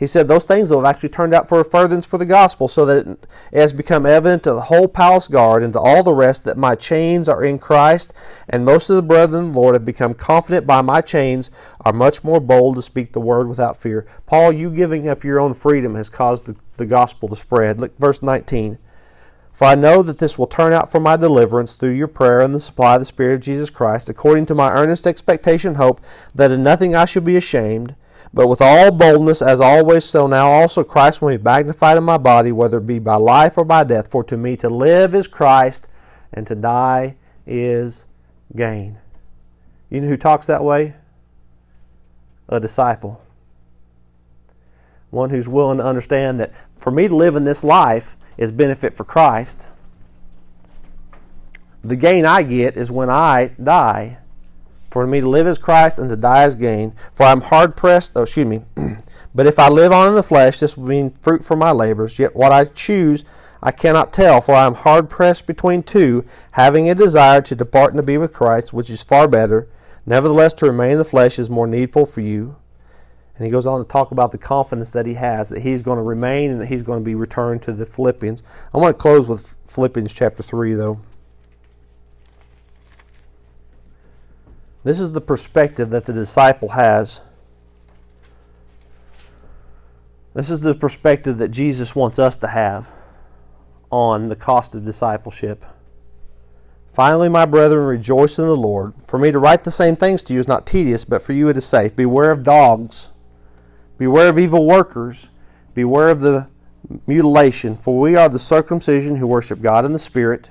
He 0.00 0.06
said 0.06 0.28
those 0.28 0.46
things 0.46 0.70
will 0.70 0.82
have 0.82 0.96
actually 0.96 1.10
turned 1.10 1.34
out 1.34 1.46
for 1.46 1.60
a 1.60 1.64
furtherance 1.64 2.06
for 2.06 2.16
the 2.16 2.24
gospel, 2.24 2.68
so 2.68 2.86
that 2.86 3.06
it 3.06 3.26
has 3.52 3.74
become 3.74 4.06
evident 4.06 4.42
to 4.44 4.54
the 4.54 4.62
whole 4.62 4.88
palace 4.88 5.28
guard 5.28 5.62
and 5.62 5.74
to 5.74 5.78
all 5.78 6.02
the 6.02 6.14
rest 6.14 6.46
that 6.46 6.56
my 6.56 6.74
chains 6.74 7.28
are 7.28 7.44
in 7.44 7.58
Christ, 7.58 8.14
and 8.48 8.64
most 8.64 8.88
of 8.88 8.96
the 8.96 9.02
brethren 9.02 9.48
of 9.48 9.52
the 9.52 9.60
Lord 9.60 9.74
have 9.74 9.84
become 9.84 10.14
confident 10.14 10.66
by 10.66 10.80
my 10.80 11.02
chains, 11.02 11.50
are 11.82 11.92
much 11.92 12.24
more 12.24 12.40
bold 12.40 12.76
to 12.76 12.82
speak 12.82 13.12
the 13.12 13.20
word 13.20 13.46
without 13.46 13.76
fear. 13.76 14.06
Paul, 14.24 14.52
you 14.52 14.70
giving 14.70 15.06
up 15.06 15.22
your 15.22 15.38
own 15.38 15.52
freedom 15.52 15.94
has 15.96 16.08
caused 16.08 16.46
the, 16.46 16.56
the 16.78 16.86
gospel 16.86 17.28
to 17.28 17.36
spread. 17.36 17.78
Look, 17.78 17.98
verse 17.98 18.22
19. 18.22 18.78
For 19.52 19.66
I 19.66 19.74
know 19.74 20.02
that 20.02 20.16
this 20.16 20.38
will 20.38 20.46
turn 20.46 20.72
out 20.72 20.90
for 20.90 20.98
my 20.98 21.18
deliverance 21.18 21.74
through 21.74 21.90
your 21.90 22.08
prayer 22.08 22.40
and 22.40 22.54
the 22.54 22.60
supply 22.60 22.94
of 22.94 23.02
the 23.02 23.04
Spirit 23.04 23.34
of 23.34 23.40
Jesus 23.42 23.68
Christ, 23.68 24.08
according 24.08 24.46
to 24.46 24.54
my 24.54 24.72
earnest 24.72 25.06
expectation 25.06 25.74
hope, 25.74 26.00
that 26.34 26.50
in 26.50 26.62
nothing 26.62 26.94
I 26.94 27.04
should 27.04 27.26
be 27.26 27.36
ashamed 27.36 27.96
but 28.32 28.46
with 28.46 28.60
all 28.60 28.92
boldness, 28.92 29.42
as 29.42 29.60
always, 29.60 30.04
so 30.04 30.26
now 30.26 30.50
also 30.50 30.84
Christ 30.84 31.20
will 31.20 31.36
be 31.36 31.42
magnified 31.42 31.96
in 31.96 32.04
my 32.04 32.18
body, 32.18 32.52
whether 32.52 32.78
it 32.78 32.86
be 32.86 33.00
by 33.00 33.16
life 33.16 33.58
or 33.58 33.64
by 33.64 33.82
death. 33.82 34.08
For 34.10 34.22
to 34.24 34.36
me 34.36 34.56
to 34.58 34.68
live 34.68 35.14
is 35.14 35.26
Christ, 35.26 35.88
and 36.32 36.46
to 36.46 36.54
die 36.54 37.16
is 37.44 38.06
gain. 38.54 38.98
You 39.88 40.00
know 40.00 40.08
who 40.08 40.16
talks 40.16 40.46
that 40.46 40.62
way? 40.62 40.94
A 42.48 42.60
disciple. 42.60 43.20
One 45.10 45.30
who's 45.30 45.48
willing 45.48 45.78
to 45.78 45.84
understand 45.84 46.38
that 46.38 46.52
for 46.78 46.92
me 46.92 47.08
to 47.08 47.16
live 47.16 47.34
in 47.34 47.42
this 47.42 47.64
life 47.64 48.16
is 48.38 48.52
benefit 48.52 48.96
for 48.96 49.02
Christ. 49.02 49.68
The 51.82 51.96
gain 51.96 52.24
I 52.24 52.44
get 52.44 52.76
is 52.76 52.92
when 52.92 53.10
I 53.10 53.48
die 53.62 54.18
for 54.90 55.06
me 55.06 55.20
to 55.20 55.28
live 55.28 55.46
as 55.46 55.58
Christ 55.58 55.98
and 55.98 56.10
to 56.10 56.16
die 56.16 56.42
as 56.42 56.54
gain. 56.54 56.94
For 57.14 57.24
I 57.24 57.32
am 57.32 57.42
hard 57.42 57.76
pressed, 57.76 58.12
oh, 58.16 58.22
excuse 58.22 58.46
me. 58.46 58.62
but 59.34 59.46
if 59.46 59.58
I 59.58 59.68
live 59.68 59.92
on 59.92 60.08
in 60.08 60.14
the 60.14 60.22
flesh, 60.22 60.60
this 60.60 60.76
will 60.76 60.86
mean 60.86 61.10
fruit 61.20 61.44
for 61.44 61.56
my 61.56 61.70
labors. 61.70 62.18
Yet 62.18 62.34
what 62.34 62.52
I 62.52 62.64
choose 62.64 63.24
I 63.62 63.72
cannot 63.72 64.12
tell, 64.12 64.40
for 64.40 64.54
I 64.54 64.66
am 64.66 64.74
hard 64.74 65.10
pressed 65.10 65.46
between 65.46 65.82
two, 65.82 66.24
having 66.52 66.88
a 66.88 66.94
desire 66.94 67.42
to 67.42 67.54
depart 67.54 67.92
and 67.92 67.98
to 67.98 68.02
be 68.02 68.16
with 68.16 68.32
Christ, 68.32 68.72
which 68.72 68.88
is 68.88 69.02
far 69.02 69.28
better. 69.28 69.68
Nevertheless, 70.06 70.54
to 70.54 70.66
remain 70.66 70.92
in 70.92 70.98
the 70.98 71.04
flesh 71.04 71.38
is 71.38 71.50
more 71.50 71.66
needful 71.66 72.06
for 72.06 72.22
you. 72.22 72.56
And 73.36 73.44
he 73.44 73.50
goes 73.50 73.66
on 73.66 73.78
to 73.80 73.86
talk 73.86 74.12
about 74.12 74.32
the 74.32 74.38
confidence 74.38 74.90
that 74.92 75.06
he 75.06 75.14
has, 75.14 75.50
that 75.50 75.60
he's 75.60 75.82
going 75.82 75.96
to 75.96 76.02
remain 76.02 76.50
and 76.50 76.60
that 76.60 76.66
he's 76.66 76.82
going 76.82 77.00
to 77.00 77.04
be 77.04 77.14
returned 77.14 77.62
to 77.62 77.72
the 77.72 77.86
Philippians. 77.86 78.42
I 78.72 78.78
want 78.78 78.96
to 78.96 79.00
close 79.00 79.26
with 79.26 79.54
Philippians 79.66 80.12
chapter 80.12 80.42
3, 80.42 80.74
though. 80.74 81.00
This 84.82 84.98
is 84.98 85.12
the 85.12 85.20
perspective 85.20 85.90
that 85.90 86.06
the 86.06 86.12
disciple 86.12 86.70
has. 86.70 87.20
This 90.32 90.48
is 90.48 90.60
the 90.60 90.74
perspective 90.74 91.38
that 91.38 91.48
Jesus 91.48 91.94
wants 91.94 92.18
us 92.18 92.36
to 92.38 92.46
have 92.46 92.88
on 93.90 94.28
the 94.28 94.36
cost 94.36 94.74
of 94.74 94.84
discipleship. 94.84 95.64
Finally, 96.94 97.28
my 97.28 97.44
brethren, 97.44 97.86
rejoice 97.86 98.38
in 98.38 98.46
the 98.46 98.56
Lord. 98.56 98.94
For 99.06 99.18
me 99.18 99.30
to 99.32 99.38
write 99.38 99.64
the 99.64 99.70
same 99.70 99.96
things 99.96 100.22
to 100.24 100.32
you 100.32 100.40
is 100.40 100.48
not 100.48 100.66
tedious, 100.66 101.04
but 101.04 101.22
for 101.22 101.32
you 101.32 101.48
it 101.48 101.56
is 101.56 101.66
safe. 101.66 101.94
Beware 101.94 102.30
of 102.30 102.42
dogs. 102.42 103.10
Beware 103.98 104.28
of 104.28 104.38
evil 104.38 104.66
workers. 104.66 105.28
Beware 105.74 106.10
of 106.10 106.20
the 106.20 106.48
mutilation, 107.06 107.76
for 107.76 108.00
we 108.00 108.16
are 108.16 108.28
the 108.28 108.38
circumcision 108.38 109.16
who 109.16 109.26
worship 109.26 109.60
God 109.60 109.84
in 109.84 109.92
the 109.92 109.98
Spirit. 109.98 110.50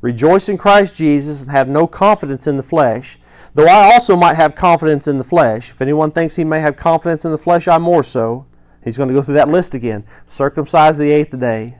Rejoice 0.00 0.48
in 0.48 0.58
Christ 0.58 0.96
Jesus 0.96 1.42
and 1.42 1.50
have 1.50 1.68
no 1.68 1.86
confidence 1.86 2.46
in 2.46 2.56
the 2.56 2.62
flesh 2.62 3.18
Though 3.54 3.66
I 3.66 3.92
also 3.92 4.16
might 4.16 4.36
have 4.36 4.54
confidence 4.54 5.06
in 5.06 5.18
the 5.18 5.24
flesh. 5.24 5.70
If 5.70 5.82
anyone 5.82 6.10
thinks 6.10 6.36
he 6.36 6.44
may 6.44 6.60
have 6.60 6.76
confidence 6.76 7.24
in 7.24 7.32
the 7.32 7.38
flesh, 7.38 7.68
I 7.68 7.78
more 7.78 8.02
so. 8.02 8.46
He's 8.82 8.96
going 8.96 9.08
to 9.08 9.14
go 9.14 9.22
through 9.22 9.34
that 9.34 9.50
list 9.50 9.74
again. 9.74 10.04
Circumcised 10.26 10.98
the 10.98 11.10
eighth 11.10 11.38
day. 11.38 11.76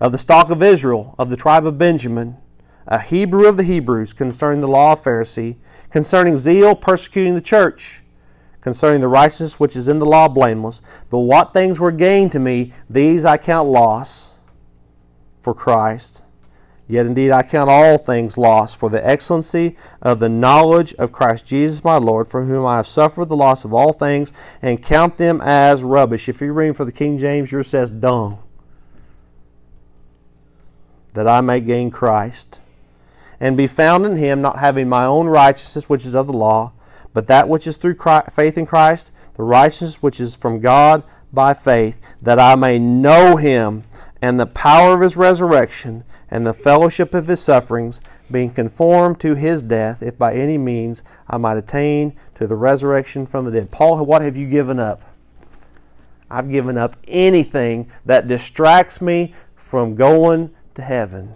Of 0.00 0.12
the 0.12 0.18
stock 0.18 0.50
of 0.50 0.62
Israel, 0.62 1.14
of 1.18 1.28
the 1.28 1.36
tribe 1.36 1.66
of 1.66 1.76
Benjamin, 1.76 2.38
a 2.86 2.98
Hebrew 2.98 3.46
of 3.46 3.58
the 3.58 3.62
Hebrews, 3.62 4.14
concerning 4.14 4.60
the 4.60 4.68
law 4.68 4.92
of 4.92 5.02
Pharisee, 5.02 5.56
concerning 5.90 6.38
zeal, 6.38 6.74
persecuting 6.74 7.34
the 7.34 7.42
church, 7.42 8.02
concerning 8.62 9.02
the 9.02 9.08
righteousness 9.08 9.60
which 9.60 9.76
is 9.76 9.88
in 9.88 9.98
the 9.98 10.06
law, 10.06 10.28
blameless. 10.28 10.80
But 11.10 11.20
what 11.20 11.52
things 11.52 11.78
were 11.78 11.92
gained 11.92 12.32
to 12.32 12.38
me, 12.40 12.72
these 12.88 13.26
I 13.26 13.36
count 13.36 13.68
loss 13.68 14.36
for 15.42 15.54
Christ. 15.54 16.24
Yet 16.90 17.06
indeed 17.06 17.30
I 17.30 17.44
count 17.44 17.70
all 17.70 17.98
things 17.98 18.36
lost 18.36 18.76
for 18.76 18.90
the 18.90 19.06
excellency 19.06 19.76
of 20.02 20.18
the 20.18 20.28
knowledge 20.28 20.92
of 20.94 21.12
Christ 21.12 21.46
Jesus 21.46 21.84
my 21.84 21.98
Lord, 21.98 22.26
for 22.26 22.42
whom 22.42 22.66
I 22.66 22.78
have 22.78 22.88
suffered 22.88 23.26
the 23.28 23.36
loss 23.36 23.64
of 23.64 23.72
all 23.72 23.92
things, 23.92 24.32
and 24.60 24.82
count 24.82 25.16
them 25.16 25.40
as 25.40 25.84
rubbish. 25.84 26.28
If 26.28 26.40
you're 26.40 26.52
reading 26.52 26.74
for 26.74 26.84
the 26.84 26.90
King 26.90 27.16
James, 27.16 27.52
yours 27.52 27.68
says 27.68 27.92
dung. 27.92 28.40
That 31.14 31.28
I 31.28 31.40
may 31.42 31.60
gain 31.60 31.92
Christ, 31.92 32.60
and 33.38 33.56
be 33.56 33.68
found 33.68 34.04
in 34.04 34.16
him, 34.16 34.42
not 34.42 34.58
having 34.58 34.88
my 34.88 35.04
own 35.04 35.28
righteousness, 35.28 35.88
which 35.88 36.04
is 36.04 36.16
of 36.16 36.26
the 36.26 36.36
law, 36.36 36.72
but 37.12 37.28
that 37.28 37.48
which 37.48 37.68
is 37.68 37.76
through 37.76 37.94
Christ, 37.94 38.32
faith 38.32 38.58
in 38.58 38.66
Christ, 38.66 39.12
the 39.34 39.44
righteousness 39.44 40.02
which 40.02 40.18
is 40.18 40.34
from 40.34 40.58
God 40.58 41.04
by 41.32 41.54
faith, 41.54 42.00
that 42.20 42.40
I 42.40 42.56
may 42.56 42.80
know 42.80 43.36
him 43.36 43.84
and 44.22 44.38
the 44.38 44.46
power 44.46 44.94
of 44.94 45.00
his 45.00 45.16
resurrection 45.16 46.04
and 46.30 46.46
the 46.46 46.52
fellowship 46.52 47.14
of 47.14 47.26
his 47.26 47.40
sufferings, 47.40 48.00
being 48.30 48.50
conformed 48.50 49.18
to 49.20 49.34
his 49.34 49.62
death, 49.62 50.02
if 50.02 50.16
by 50.16 50.34
any 50.34 50.58
means 50.58 51.02
I 51.28 51.36
might 51.36 51.56
attain 51.56 52.14
to 52.36 52.46
the 52.46 52.54
resurrection 52.54 53.26
from 53.26 53.44
the 53.44 53.50
dead. 53.50 53.70
Paul, 53.70 54.04
what 54.04 54.22
have 54.22 54.36
you 54.36 54.48
given 54.48 54.78
up? 54.78 55.02
I've 56.30 56.50
given 56.50 56.78
up 56.78 56.96
anything 57.08 57.90
that 58.06 58.28
distracts 58.28 59.00
me 59.00 59.34
from 59.56 59.96
going 59.96 60.54
to 60.74 60.82
heaven. 60.82 61.34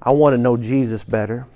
I 0.00 0.12
want 0.12 0.34
to 0.34 0.38
know 0.38 0.56
Jesus 0.56 1.04
better. 1.04 1.46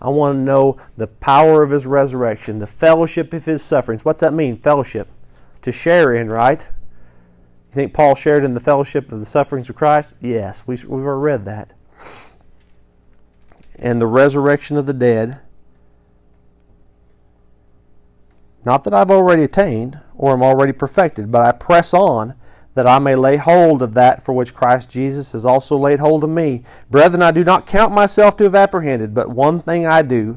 I 0.00 0.08
want 0.10 0.36
to 0.36 0.40
know 0.40 0.78
the 0.96 1.06
power 1.06 1.62
of 1.62 1.70
his 1.70 1.86
resurrection, 1.86 2.58
the 2.58 2.66
fellowship 2.66 3.32
of 3.32 3.44
his 3.44 3.62
sufferings. 3.62 4.04
What's 4.04 4.20
that 4.20 4.34
mean, 4.34 4.56
fellowship? 4.56 5.08
To 5.64 5.72
share 5.72 6.12
in, 6.12 6.28
right? 6.28 6.68
You 7.70 7.74
think 7.74 7.94
Paul 7.94 8.14
shared 8.14 8.44
in 8.44 8.52
the 8.52 8.60
fellowship 8.60 9.10
of 9.10 9.18
the 9.18 9.26
sufferings 9.26 9.70
of 9.70 9.76
Christ? 9.76 10.14
Yes, 10.20 10.66
we, 10.66 10.74
we've 10.74 11.06
already 11.06 11.24
read 11.24 11.44
that. 11.46 11.72
And 13.76 13.98
the 13.98 14.06
resurrection 14.06 14.76
of 14.76 14.84
the 14.84 14.92
dead. 14.92 15.38
Not 18.62 18.84
that 18.84 18.92
I've 18.92 19.10
already 19.10 19.42
attained 19.42 19.98
or 20.14 20.34
am 20.34 20.42
already 20.42 20.72
perfected, 20.72 21.32
but 21.32 21.40
I 21.40 21.52
press 21.52 21.94
on 21.94 22.34
that 22.74 22.86
I 22.86 22.98
may 22.98 23.14
lay 23.14 23.38
hold 23.38 23.82
of 23.82 23.94
that 23.94 24.22
for 24.22 24.34
which 24.34 24.54
Christ 24.54 24.90
Jesus 24.90 25.32
has 25.32 25.46
also 25.46 25.78
laid 25.78 25.98
hold 25.98 26.24
of 26.24 26.30
me. 26.30 26.62
Brethren, 26.90 27.22
I 27.22 27.30
do 27.30 27.42
not 27.42 27.66
count 27.66 27.94
myself 27.94 28.36
to 28.36 28.44
have 28.44 28.54
apprehended, 28.54 29.14
but 29.14 29.30
one 29.30 29.60
thing 29.60 29.86
I 29.86 30.02
do, 30.02 30.36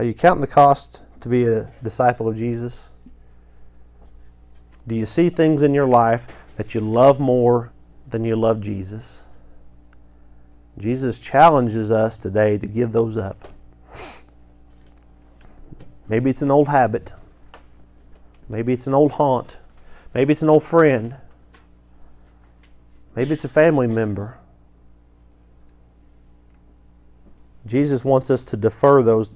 Are 0.00 0.04
you 0.04 0.14
counting 0.14 0.40
the 0.40 0.46
cost 0.46 1.02
to 1.20 1.28
be 1.28 1.46
a 1.46 1.70
disciple 1.82 2.26
of 2.26 2.34
Jesus? 2.34 2.90
Do 4.86 4.94
you 4.94 5.04
see 5.04 5.28
things 5.28 5.60
in 5.60 5.74
your 5.74 5.86
life 5.86 6.26
that 6.56 6.74
you 6.74 6.80
love 6.80 7.20
more 7.20 7.70
than 8.08 8.24
you 8.24 8.34
love 8.34 8.62
Jesus. 8.62 9.24
Jesus 10.78 11.18
challenges 11.18 11.90
us 11.90 12.18
today 12.18 12.56
to 12.56 12.66
give 12.66 12.92
those 12.92 13.18
up. 13.18 13.46
Maybe 16.08 16.30
it's 16.30 16.40
an 16.40 16.50
old 16.50 16.68
habit. 16.68 17.12
Maybe 18.48 18.72
it's 18.72 18.86
an 18.86 18.94
old 18.94 19.12
haunt. 19.12 19.58
Maybe 20.14 20.32
it's 20.32 20.40
an 20.40 20.48
old 20.48 20.64
friend. 20.64 21.14
Maybe 23.14 23.34
it's 23.34 23.44
a 23.44 23.50
family 23.50 23.86
member. 23.86 24.38
Jesus 27.66 28.02
wants 28.02 28.30
us 28.30 28.42
to 28.44 28.56
defer 28.56 29.02
those 29.02 29.32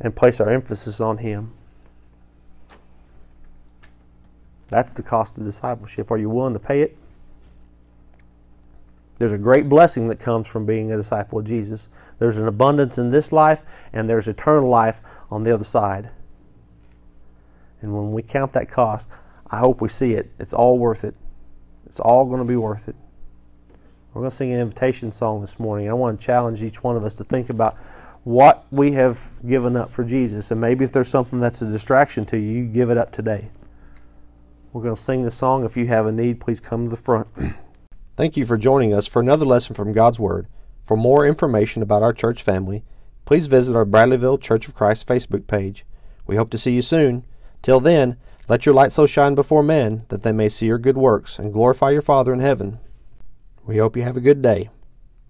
and 0.00 0.14
place 0.14 0.40
our 0.40 0.50
emphasis 0.50 1.00
on 1.00 1.18
Him. 1.18 1.52
That's 4.68 4.94
the 4.94 5.02
cost 5.02 5.38
of 5.38 5.44
discipleship. 5.44 6.10
Are 6.10 6.18
you 6.18 6.28
willing 6.30 6.52
to 6.52 6.58
pay 6.60 6.82
it? 6.82 6.96
There's 9.18 9.32
a 9.32 9.38
great 9.38 9.68
blessing 9.68 10.08
that 10.08 10.20
comes 10.20 10.46
from 10.46 10.64
being 10.64 10.92
a 10.92 10.96
disciple 10.96 11.40
of 11.40 11.44
Jesus. 11.44 11.88
There's 12.18 12.36
an 12.36 12.46
abundance 12.46 12.98
in 12.98 13.10
this 13.10 13.32
life, 13.32 13.64
and 13.92 14.08
there's 14.08 14.28
eternal 14.28 14.68
life 14.68 15.00
on 15.30 15.42
the 15.42 15.52
other 15.52 15.64
side. 15.64 16.10
And 17.80 17.94
when 17.94 18.12
we 18.12 18.22
count 18.22 18.52
that 18.52 18.68
cost, 18.68 19.08
I 19.50 19.58
hope 19.58 19.80
we 19.80 19.88
see 19.88 20.14
it. 20.14 20.30
It's 20.38 20.52
all 20.52 20.78
worth 20.78 21.04
it. 21.04 21.16
It's 21.86 22.00
all 22.00 22.26
going 22.26 22.38
to 22.38 22.44
be 22.44 22.56
worth 22.56 22.88
it. 22.88 22.94
We're 24.12 24.22
going 24.22 24.30
to 24.30 24.36
sing 24.36 24.52
an 24.52 24.60
invitation 24.60 25.10
song 25.10 25.40
this 25.40 25.58
morning. 25.58 25.88
I 25.88 25.94
want 25.94 26.20
to 26.20 26.26
challenge 26.26 26.62
each 26.62 26.82
one 26.82 26.96
of 26.96 27.04
us 27.04 27.16
to 27.16 27.24
think 27.24 27.50
about 27.50 27.76
what 28.28 28.66
we 28.70 28.92
have 28.92 29.18
given 29.46 29.74
up 29.74 29.90
for 29.90 30.04
Jesus. 30.04 30.50
And 30.50 30.60
maybe 30.60 30.84
if 30.84 30.92
there's 30.92 31.08
something 31.08 31.40
that's 31.40 31.62
a 31.62 31.66
distraction 31.66 32.26
to 32.26 32.38
you, 32.38 32.66
give 32.66 32.90
it 32.90 32.98
up 32.98 33.10
today. 33.10 33.48
We're 34.70 34.82
going 34.82 34.94
to 34.94 35.00
sing 35.00 35.22
the 35.22 35.30
song. 35.30 35.64
If 35.64 35.78
you 35.78 35.86
have 35.86 36.04
a 36.04 36.12
need, 36.12 36.38
please 36.38 36.60
come 36.60 36.84
to 36.84 36.90
the 36.90 36.96
front. 37.02 37.26
Thank 38.18 38.36
you 38.36 38.44
for 38.44 38.58
joining 38.58 38.92
us 38.92 39.06
for 39.06 39.22
another 39.22 39.46
lesson 39.46 39.74
from 39.74 39.94
God's 39.94 40.20
Word. 40.20 40.46
For 40.84 40.94
more 40.94 41.26
information 41.26 41.80
about 41.80 42.02
our 42.02 42.12
church 42.12 42.42
family, 42.42 42.84
please 43.24 43.46
visit 43.46 43.74
our 43.74 43.86
Bradleyville 43.86 44.42
Church 44.42 44.68
of 44.68 44.74
Christ 44.74 45.06
Facebook 45.06 45.46
page. 45.46 45.86
We 46.26 46.36
hope 46.36 46.50
to 46.50 46.58
see 46.58 46.72
you 46.72 46.82
soon. 46.82 47.24
Till 47.62 47.80
then, 47.80 48.18
let 48.46 48.66
your 48.66 48.74
light 48.74 48.92
so 48.92 49.06
shine 49.06 49.36
before 49.36 49.62
men 49.62 50.04
that 50.08 50.22
they 50.22 50.32
may 50.32 50.50
see 50.50 50.66
your 50.66 50.76
good 50.76 50.98
works 50.98 51.38
and 51.38 51.50
glorify 51.50 51.92
your 51.92 52.02
Father 52.02 52.34
in 52.34 52.40
heaven. 52.40 52.78
We 53.64 53.78
hope 53.78 53.96
you 53.96 54.02
have 54.02 54.18
a 54.18 54.20
good 54.20 54.42
day. 54.42 54.68